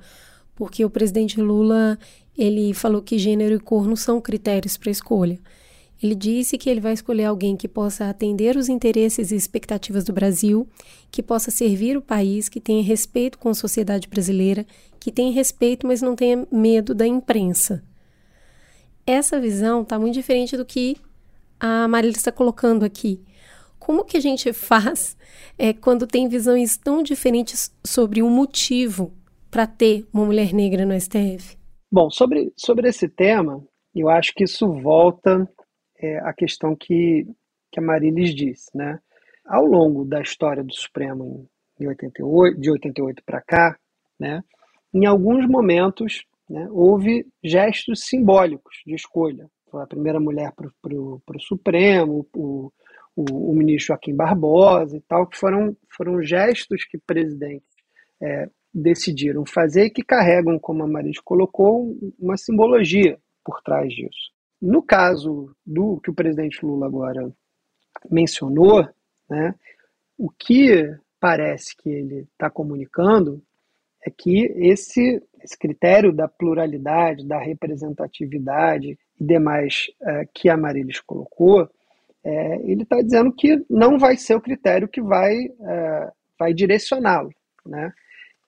[0.53, 1.97] porque o presidente Lula
[2.37, 5.39] ele falou que gênero e cor não são critérios para escolha.
[5.99, 10.13] Ele disse que ele vai escolher alguém que possa atender os interesses e expectativas do
[10.13, 10.67] Brasil,
[11.09, 14.63] que possa servir o país, que tenha respeito com a sociedade brasileira,
[14.99, 17.83] que tenha respeito, mas não tenha medo da imprensa.
[19.07, 20.97] Essa visão está muito diferente do que
[21.59, 23.19] a Marília está colocando aqui
[23.79, 25.17] como que a gente faz
[25.57, 29.13] é, quando tem visões tão diferentes sobre um motivo
[29.49, 31.57] para ter uma mulher negra no STF?
[31.91, 33.65] Bom, sobre, sobre esse tema,
[33.95, 35.49] eu acho que isso volta
[35.97, 37.25] é, à questão que,
[37.71, 38.69] que a Marilis disse.
[38.75, 38.99] Né?
[39.45, 41.49] Ao longo da história do Supremo
[41.79, 43.79] em 88, de 88 para cá,
[44.19, 44.43] né,
[44.93, 49.49] em alguns momentos né, houve gestos simbólicos de escolha.
[49.71, 52.71] Foi a primeira mulher para o Supremo, o,
[53.19, 57.67] o, o, ministro Joaquim Barbosa e tal, que foram, foram gestos que presidentes
[58.21, 64.31] é, decidiram fazer que carregam, como a Maris colocou, uma simbologia por trás disso.
[64.61, 67.29] No caso do que o presidente Lula agora
[68.09, 68.87] mencionou,
[69.29, 69.53] né,
[70.17, 73.41] o que parece que ele está comunicando
[74.05, 81.01] é que esse, esse critério da pluralidade, da representatividade e demais é, que a Marilis
[81.01, 81.69] colocou,
[82.23, 87.33] é, ele está dizendo que não vai ser o critério que vai, é, vai direcioná-lo.
[87.65, 87.91] Né?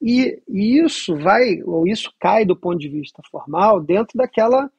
[0.02, 4.70] E, e isso vai, ou isso cai do ponto de vista formal, dentro daquela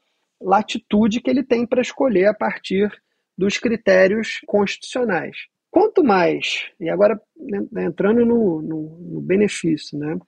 [0.41, 2.91] latitude que ele tem para escolher a partir
[3.39, 5.37] dos critérios constitucionais.
[5.71, 7.19] quanto mais, e agora
[7.71, 10.19] né, entrando no, no, no benefício, né?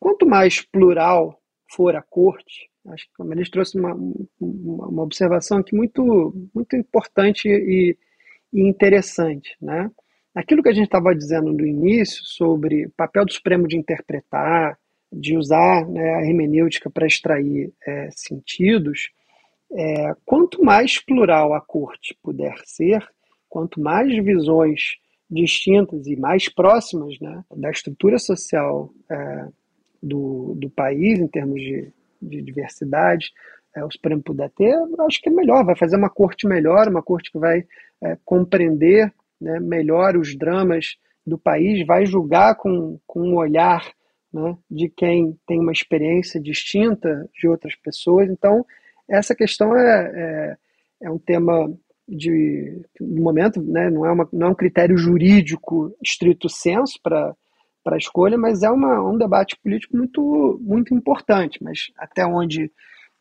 [0.00, 1.38] quanto mais plural
[1.70, 3.94] for a corte, acho que a Maria trouxe uma,
[4.40, 7.96] uma observação aqui muito, muito importante e,
[8.52, 9.56] e interessante.
[9.60, 9.90] Né?
[10.34, 14.78] Aquilo que a gente estava dizendo no início sobre o papel do Supremo de interpretar,
[15.12, 19.10] de usar né, a hermenêutica para extrair é, sentidos,
[19.72, 23.06] é, quanto mais plural a corte puder ser,
[23.48, 24.96] quanto mais visões
[25.28, 29.48] distintas e mais próximas né, da estrutura social é,
[30.02, 31.92] do, do país, em termos de,
[32.22, 33.32] de diversidade,
[33.76, 34.74] é, o Supremo puder ter,
[35.06, 37.64] acho que é melhor, vai fazer uma corte melhor, uma corte que vai
[38.02, 40.96] é, compreender né, melhor os dramas
[41.26, 43.84] do país, vai julgar com, com um olhar
[44.32, 48.30] né, de quem tem uma experiência distinta de outras pessoas.
[48.30, 48.64] Então,
[49.08, 50.56] essa questão é, é,
[51.02, 51.70] é um tema
[52.08, 57.34] de no momento né, não, é uma, não é um critério jurídico estrito senso para
[57.86, 61.62] para a escolha, mas é uma, um debate político muito, muito importante.
[61.62, 62.68] Mas até onde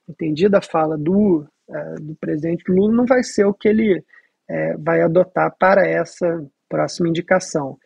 [0.07, 4.03] entendi da fala do, é, do presidente Lula, não vai ser o que ele
[4.49, 7.77] é, vai adotar para essa próxima indicação.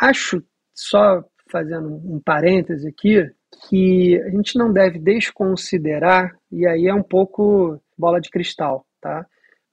[0.00, 0.42] Acho,
[0.74, 3.30] só fazendo um parêntese aqui,
[3.68, 9.26] que a gente não deve desconsiderar, e aí é um pouco bola de cristal, tá?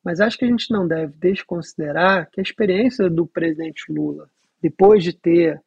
[0.03, 4.29] Mas acho que a gente não deve desconsiderar que a experiência do presidente Lula,
[4.61, 5.61] depois de ter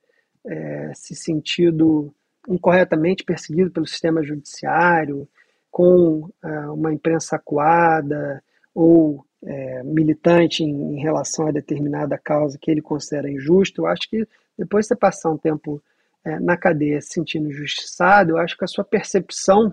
[0.47, 2.15] é, se sentido
[2.49, 5.29] incorretamente perseguido pelo sistema judiciário,
[5.77, 8.43] com é, uma imprensa acuada
[8.75, 14.09] ou é, militante em, em, relação a determinada causa que ele considera injusta, eu acho
[14.09, 15.83] que depois de você passar um tempo
[16.25, 19.71] é, na cadeia se sentindo injustiçado, eu acho que a sua percepção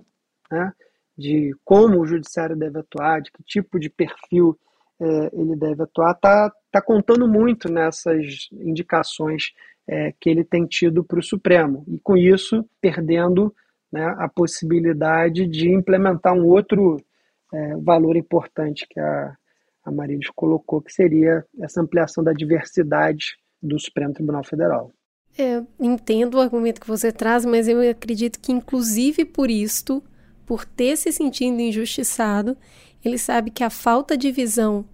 [0.52, 0.74] né,
[1.18, 4.60] de como o judiciário deve atuar, de que tipo de perfil
[5.00, 9.54] é, ele deve atuar, está tá contando muito nessas indicações
[9.88, 11.86] é, que ele tem tido para o Supremo.
[11.88, 13.56] E com isso, perdendo
[13.94, 16.98] né, a possibilidade de implementar um outro
[17.54, 19.36] é, valor importante que a,
[19.86, 24.92] a Marilis colocou, que seria essa ampliação da diversidade do Supremo Tribunal Federal.
[25.38, 30.04] É, entendo o argumento que você traz, mas eu acredito que, inclusive por isto,
[30.44, 32.58] por ter se sentido injustiçado,
[33.06, 34.86] ele sabe que a falta de visão,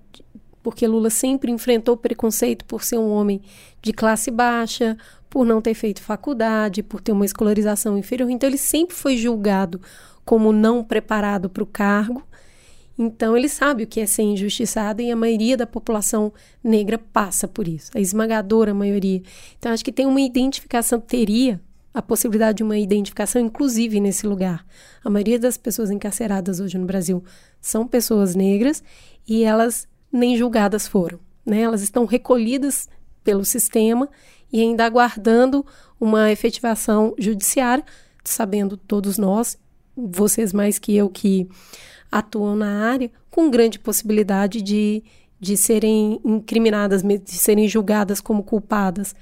[0.61, 3.41] porque Lula sempre enfrentou preconceito por ser um homem
[3.81, 4.97] de classe baixa,
[5.29, 9.79] por não ter feito faculdade, por ter uma escolarização inferior, então ele sempre foi julgado
[10.25, 12.23] como não preparado para o cargo.
[12.97, 17.47] Então ele sabe o que é ser injustiçado e a maioria da população negra passa
[17.47, 19.21] por isso, a esmagadora maioria.
[19.57, 21.61] Então acho que tem uma identificação, teria
[21.93, 24.65] a possibilidade de uma identificação, inclusive nesse lugar.
[25.03, 27.23] A maioria das pessoas encarceradas hoje no Brasil
[27.61, 28.83] são pessoas negras
[29.27, 31.19] e elas nem julgadas foram.
[31.45, 31.61] Né?
[31.61, 32.89] Elas estão recolhidas
[33.23, 34.09] pelo sistema
[34.51, 35.65] e ainda aguardando
[35.99, 37.83] uma efetivação judiciária,
[38.23, 39.57] sabendo todos nós,
[39.95, 41.47] vocês mais que eu que
[42.11, 45.03] atuam na área, com grande possibilidade de,
[45.39, 49.15] de serem incriminadas, de serem julgadas como culpadas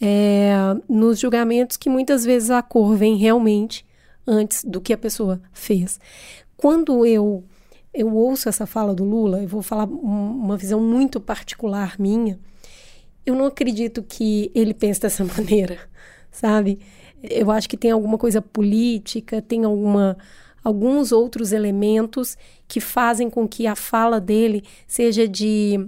[0.00, 0.54] é,
[0.88, 3.84] nos julgamentos que muitas vezes a cor vem realmente
[4.26, 6.00] antes do que a pessoa fez.
[6.56, 7.44] Quando eu
[7.92, 12.40] eu ouço essa fala do Lula, eu vou falar uma visão muito particular minha.
[13.24, 15.78] Eu não acredito que ele pense dessa maneira,
[16.30, 16.78] sabe?
[17.22, 20.16] Eu acho que tem alguma coisa política, tem alguma
[20.62, 25.78] alguns outros elementos que fazem com que a fala dele seja de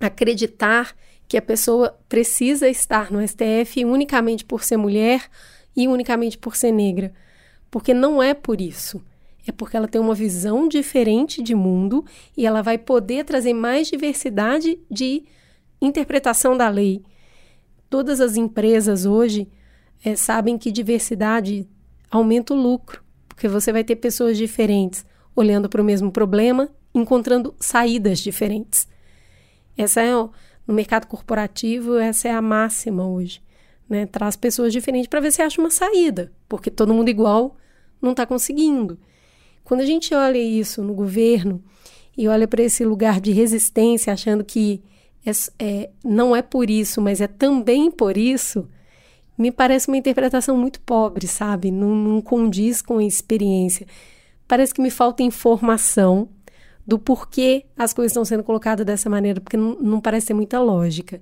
[0.00, 0.96] acreditar
[1.28, 5.28] que a pessoa precisa estar no STF unicamente por ser mulher
[5.76, 7.12] e unicamente por ser negra.
[7.70, 9.02] Porque não é por isso.
[9.46, 12.04] É porque ela tem uma visão diferente de mundo
[12.36, 15.24] e ela vai poder trazer mais diversidade de
[15.80, 17.02] interpretação da lei.
[17.88, 19.48] Todas as empresas hoje
[20.04, 21.68] é, sabem que diversidade
[22.10, 25.04] aumenta o lucro, porque você vai ter pessoas diferentes
[25.34, 28.88] olhando para o mesmo problema, encontrando saídas diferentes.
[29.76, 33.40] Essa é no mercado corporativo, essa é a máxima hoje.
[33.88, 34.04] Né?
[34.06, 37.56] Traz pessoas diferentes para ver se acha uma saída, porque todo mundo igual
[38.02, 38.98] não está conseguindo.
[39.64, 41.62] Quando a gente olha isso no governo
[42.16, 44.82] e olha para esse lugar de resistência, achando que
[45.28, 48.68] é, é, não é por isso, mas é também por isso,
[49.36, 51.70] me parece uma interpretação muito pobre, sabe?
[51.70, 53.86] Não, não condiz com a experiência.
[54.46, 56.28] Parece que me falta informação
[56.86, 60.58] do porquê as coisas estão sendo colocadas dessa maneira, porque não, não parece ter muita
[60.58, 61.20] lógica.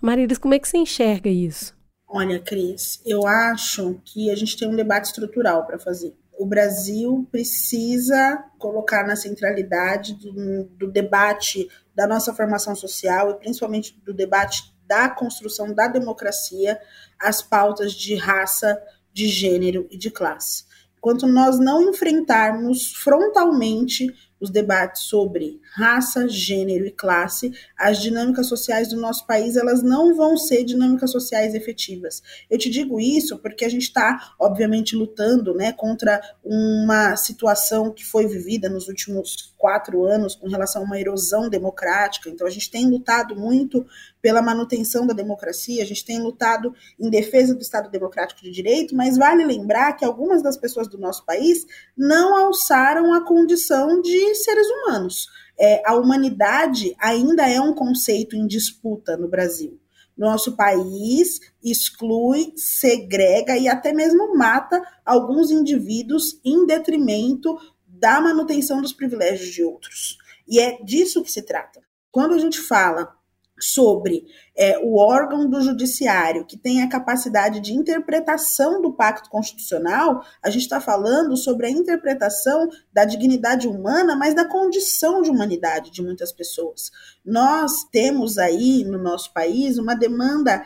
[0.00, 1.74] Marilis, como é que você enxerga isso?
[2.06, 6.14] Olha, Cris, eu acho que a gente tem um debate estrutural para fazer.
[6.38, 13.98] O Brasil precisa colocar na centralidade do, do, debate da nossa formação social e principalmente
[14.04, 16.78] do debate da construção da democracia
[17.18, 18.80] as pautas de raça,
[19.12, 20.64] de gênero e de classe.
[20.98, 28.88] Enquanto nós não enfrentarmos frontalmente os debates sobre raça, gênero e classe, as dinâmicas sociais
[28.88, 32.22] do nosso país elas não vão ser dinâmicas sociais efetivas.
[32.50, 38.04] Eu te digo isso porque a gente está, obviamente, lutando né, contra uma situação que
[38.04, 42.28] foi vivida nos últimos quatro anos com relação a uma erosão democrática.
[42.28, 43.86] Então, a gente tem lutado muito
[44.20, 48.94] pela manutenção da democracia, a gente tem lutado em defesa do Estado Democrático de Direito,
[48.94, 51.64] mas vale lembrar que algumas das pessoas do nosso país
[51.96, 55.28] não alçaram a condição de seres humanos.
[55.58, 59.80] É, a humanidade ainda é um conceito em disputa no Brasil.
[60.16, 67.56] Nosso país exclui, segrega e até mesmo mata alguns indivíduos em detrimento
[67.86, 70.16] da manutenção dos privilégios de outros.
[70.48, 71.82] E é disso que se trata.
[72.10, 73.14] Quando a gente fala
[73.58, 74.26] sobre
[74.56, 80.50] é, o órgão do judiciário que tem a capacidade de interpretação do pacto constitucional, a
[80.50, 86.02] gente está falando sobre a interpretação da dignidade humana, mas da condição de humanidade de
[86.02, 86.90] muitas pessoas.
[87.24, 90.64] Nós temos aí no nosso país uma demanda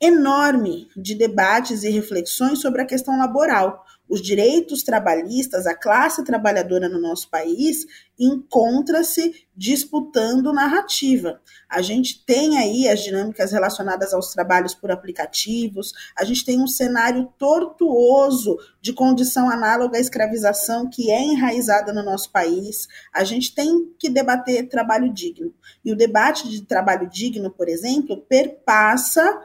[0.00, 6.88] enorme de debates e reflexões sobre a questão laboral os direitos trabalhistas, a classe trabalhadora
[6.88, 7.86] no nosso país
[8.18, 11.40] encontra-se disputando narrativa.
[11.68, 16.66] A gente tem aí as dinâmicas relacionadas aos trabalhos por aplicativos, a gente tem um
[16.66, 22.88] cenário tortuoso de condição análoga à escravização que é enraizada no nosso país.
[23.14, 25.52] A gente tem que debater trabalho digno.
[25.84, 29.40] E o debate de trabalho digno, por exemplo, perpassa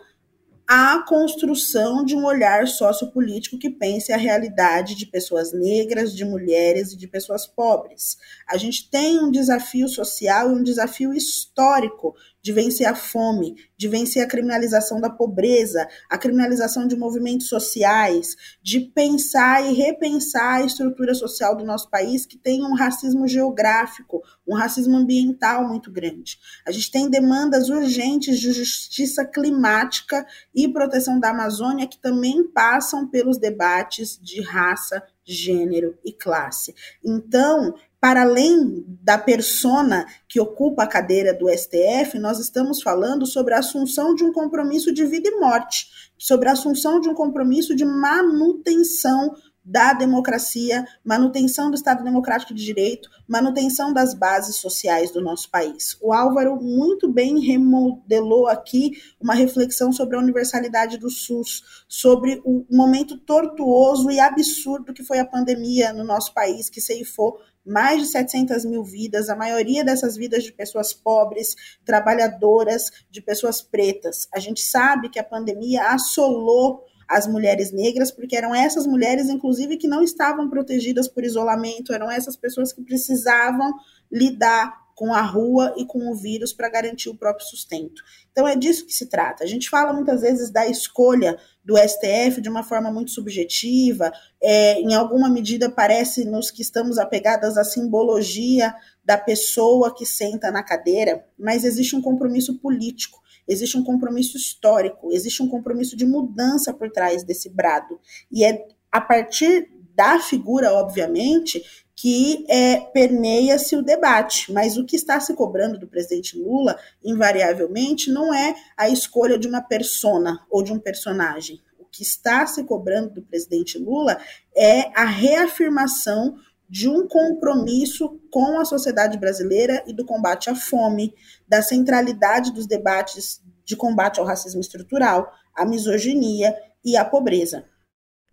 [0.68, 6.94] a construção de um olhar sociopolítico que pense a realidade de pessoas negras, de mulheres
[6.94, 8.18] e de pessoas pobres.
[8.48, 13.88] A gente tem um desafio social e um desafio histórico de vencer a fome, de
[13.88, 20.66] vencer a criminalização da pobreza, a criminalização de movimentos sociais, de pensar e repensar a
[20.66, 26.38] estrutura social do nosso país que tem um racismo geográfico, um racismo ambiental muito grande.
[26.68, 33.08] A gente tem demandas urgentes de justiça climática e proteção da Amazônia que também passam
[33.08, 36.76] pelos debates de raça, gênero e classe.
[37.02, 37.74] Então,
[38.04, 43.60] para além da persona que ocupa a cadeira do STF, nós estamos falando sobre a
[43.60, 45.88] assunção de um compromisso de vida e morte,
[46.18, 49.34] sobre a assunção de um compromisso de manutenção
[49.64, 55.98] da democracia, manutenção do Estado Democrático de Direito, manutenção das bases sociais do nosso país.
[56.02, 58.92] O Álvaro muito bem remodelou aqui
[59.22, 65.20] uma reflexão sobre a universalidade do SUS, sobre o momento tortuoso e absurdo que foi
[65.20, 70.16] a pandemia no nosso país, que ceifou mais de 700 mil vidas, a maioria dessas
[70.16, 71.56] vidas de pessoas pobres,
[71.86, 74.28] trabalhadoras, de pessoas pretas.
[74.34, 79.78] A gente sabe que a pandemia assolou as mulheres negras, porque eram essas mulheres, inclusive,
[79.78, 83.74] que não estavam protegidas por isolamento, eram essas pessoas que precisavam
[84.12, 88.02] lidar com a rua e com o vírus para garantir o próprio sustento.
[88.32, 89.44] Então é disso que se trata.
[89.44, 94.12] A gente fala muitas vezes da escolha do STF de uma forma muito subjetiva,
[94.42, 100.62] é, em alguma medida parece-nos que estamos apegadas à simbologia da pessoa que senta na
[100.62, 106.74] cadeira, mas existe um compromisso político existe um compromisso histórico, existe um compromisso de mudança
[106.74, 108.00] por trás desse brado.
[108.32, 111.64] E é a partir da figura, obviamente,
[112.04, 114.52] que é, permeia-se o debate.
[114.52, 119.48] Mas o que está se cobrando do presidente Lula, invariavelmente, não é a escolha de
[119.48, 121.62] uma persona ou de um personagem.
[121.80, 124.20] O que está se cobrando do presidente Lula
[124.54, 126.36] é a reafirmação
[126.70, 131.14] de um compromisso com a sociedade brasileira e do combate à fome,
[131.48, 137.64] da centralidade dos debates de combate ao racismo estrutural, à misoginia e à pobreza.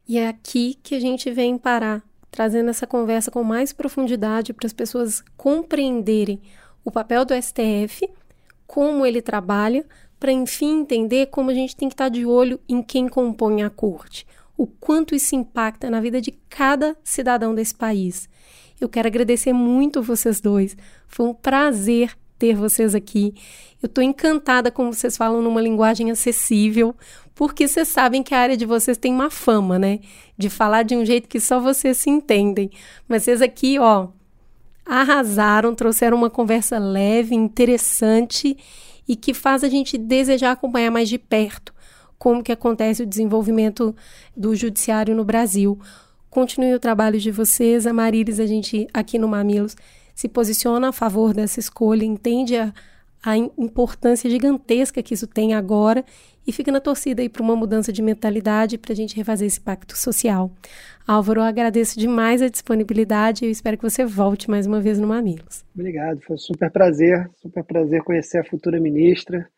[0.09, 4.66] E é aqui que a gente vem parar, trazendo essa conversa com mais profundidade para
[4.66, 6.41] as pessoas compreenderem
[6.85, 8.09] o papel do STF,
[8.66, 9.85] como ele trabalha,
[10.18, 13.70] para enfim entender como a gente tem que estar de olho em quem compõe a
[13.70, 14.26] corte,
[14.57, 18.28] o quanto isso impacta na vida de cada cidadão desse país.
[18.81, 20.76] Eu quero agradecer muito vocês dois.
[21.07, 23.34] Foi um prazer ter vocês aqui.
[23.82, 26.97] Eu estou encantada como vocês falam numa linguagem acessível,
[27.34, 30.01] porque vocês sabem que a área de vocês tem uma fama, né?
[30.36, 32.70] De falar de um jeito que só vocês se entendem.
[33.07, 34.09] Mas vocês aqui, ó,
[34.84, 38.57] arrasaram, trouxeram uma conversa leve, interessante
[39.07, 41.74] e que faz a gente desejar acompanhar mais de perto
[42.18, 43.97] como que acontece o desenvolvimento
[44.36, 45.78] do judiciário no Brasil.
[46.28, 47.86] Continue o trabalho de vocês.
[47.86, 49.74] A Marilis, a gente aqui no Mamilos
[50.21, 52.75] se posiciona a favor dessa escolha, entende a,
[53.25, 56.05] a importância gigantesca que isso tem agora
[56.47, 59.59] e fica na torcida aí para uma mudança de mentalidade para a gente refazer esse
[59.59, 60.51] pacto social.
[61.09, 64.99] Álvaro, eu agradeço demais a disponibilidade e eu espero que você volte mais uma vez
[64.99, 65.64] no Mamilos.
[65.75, 69.49] Obrigado, foi um super prazer, super prazer conhecer a futura ministra.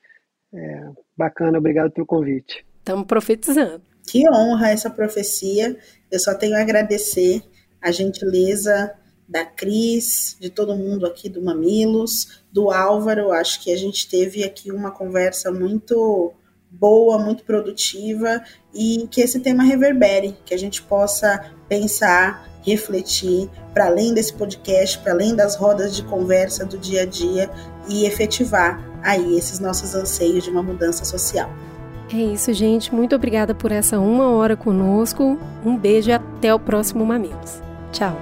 [0.54, 2.64] É, bacana, obrigado pelo convite.
[2.78, 3.82] Estamos profetizando.
[4.08, 5.76] Que honra essa profecia.
[6.08, 7.42] Eu só tenho a agradecer
[7.80, 8.94] a gentileza
[9.32, 13.32] da Cris, de todo mundo aqui do Mamilos, do Álvaro.
[13.32, 16.34] Acho que a gente teve aqui uma conversa muito
[16.70, 18.42] boa, muito produtiva
[18.74, 24.98] e que esse tema reverbere, que a gente possa pensar, refletir para além desse podcast,
[24.98, 27.50] para além das rodas de conversa do dia a dia
[27.88, 31.50] e efetivar aí esses nossos anseios de uma mudança social.
[32.12, 32.94] É isso, gente.
[32.94, 35.38] Muito obrigada por essa uma hora conosco.
[35.64, 37.62] Um beijo e até o próximo Mamilos.
[37.90, 38.16] Tchau.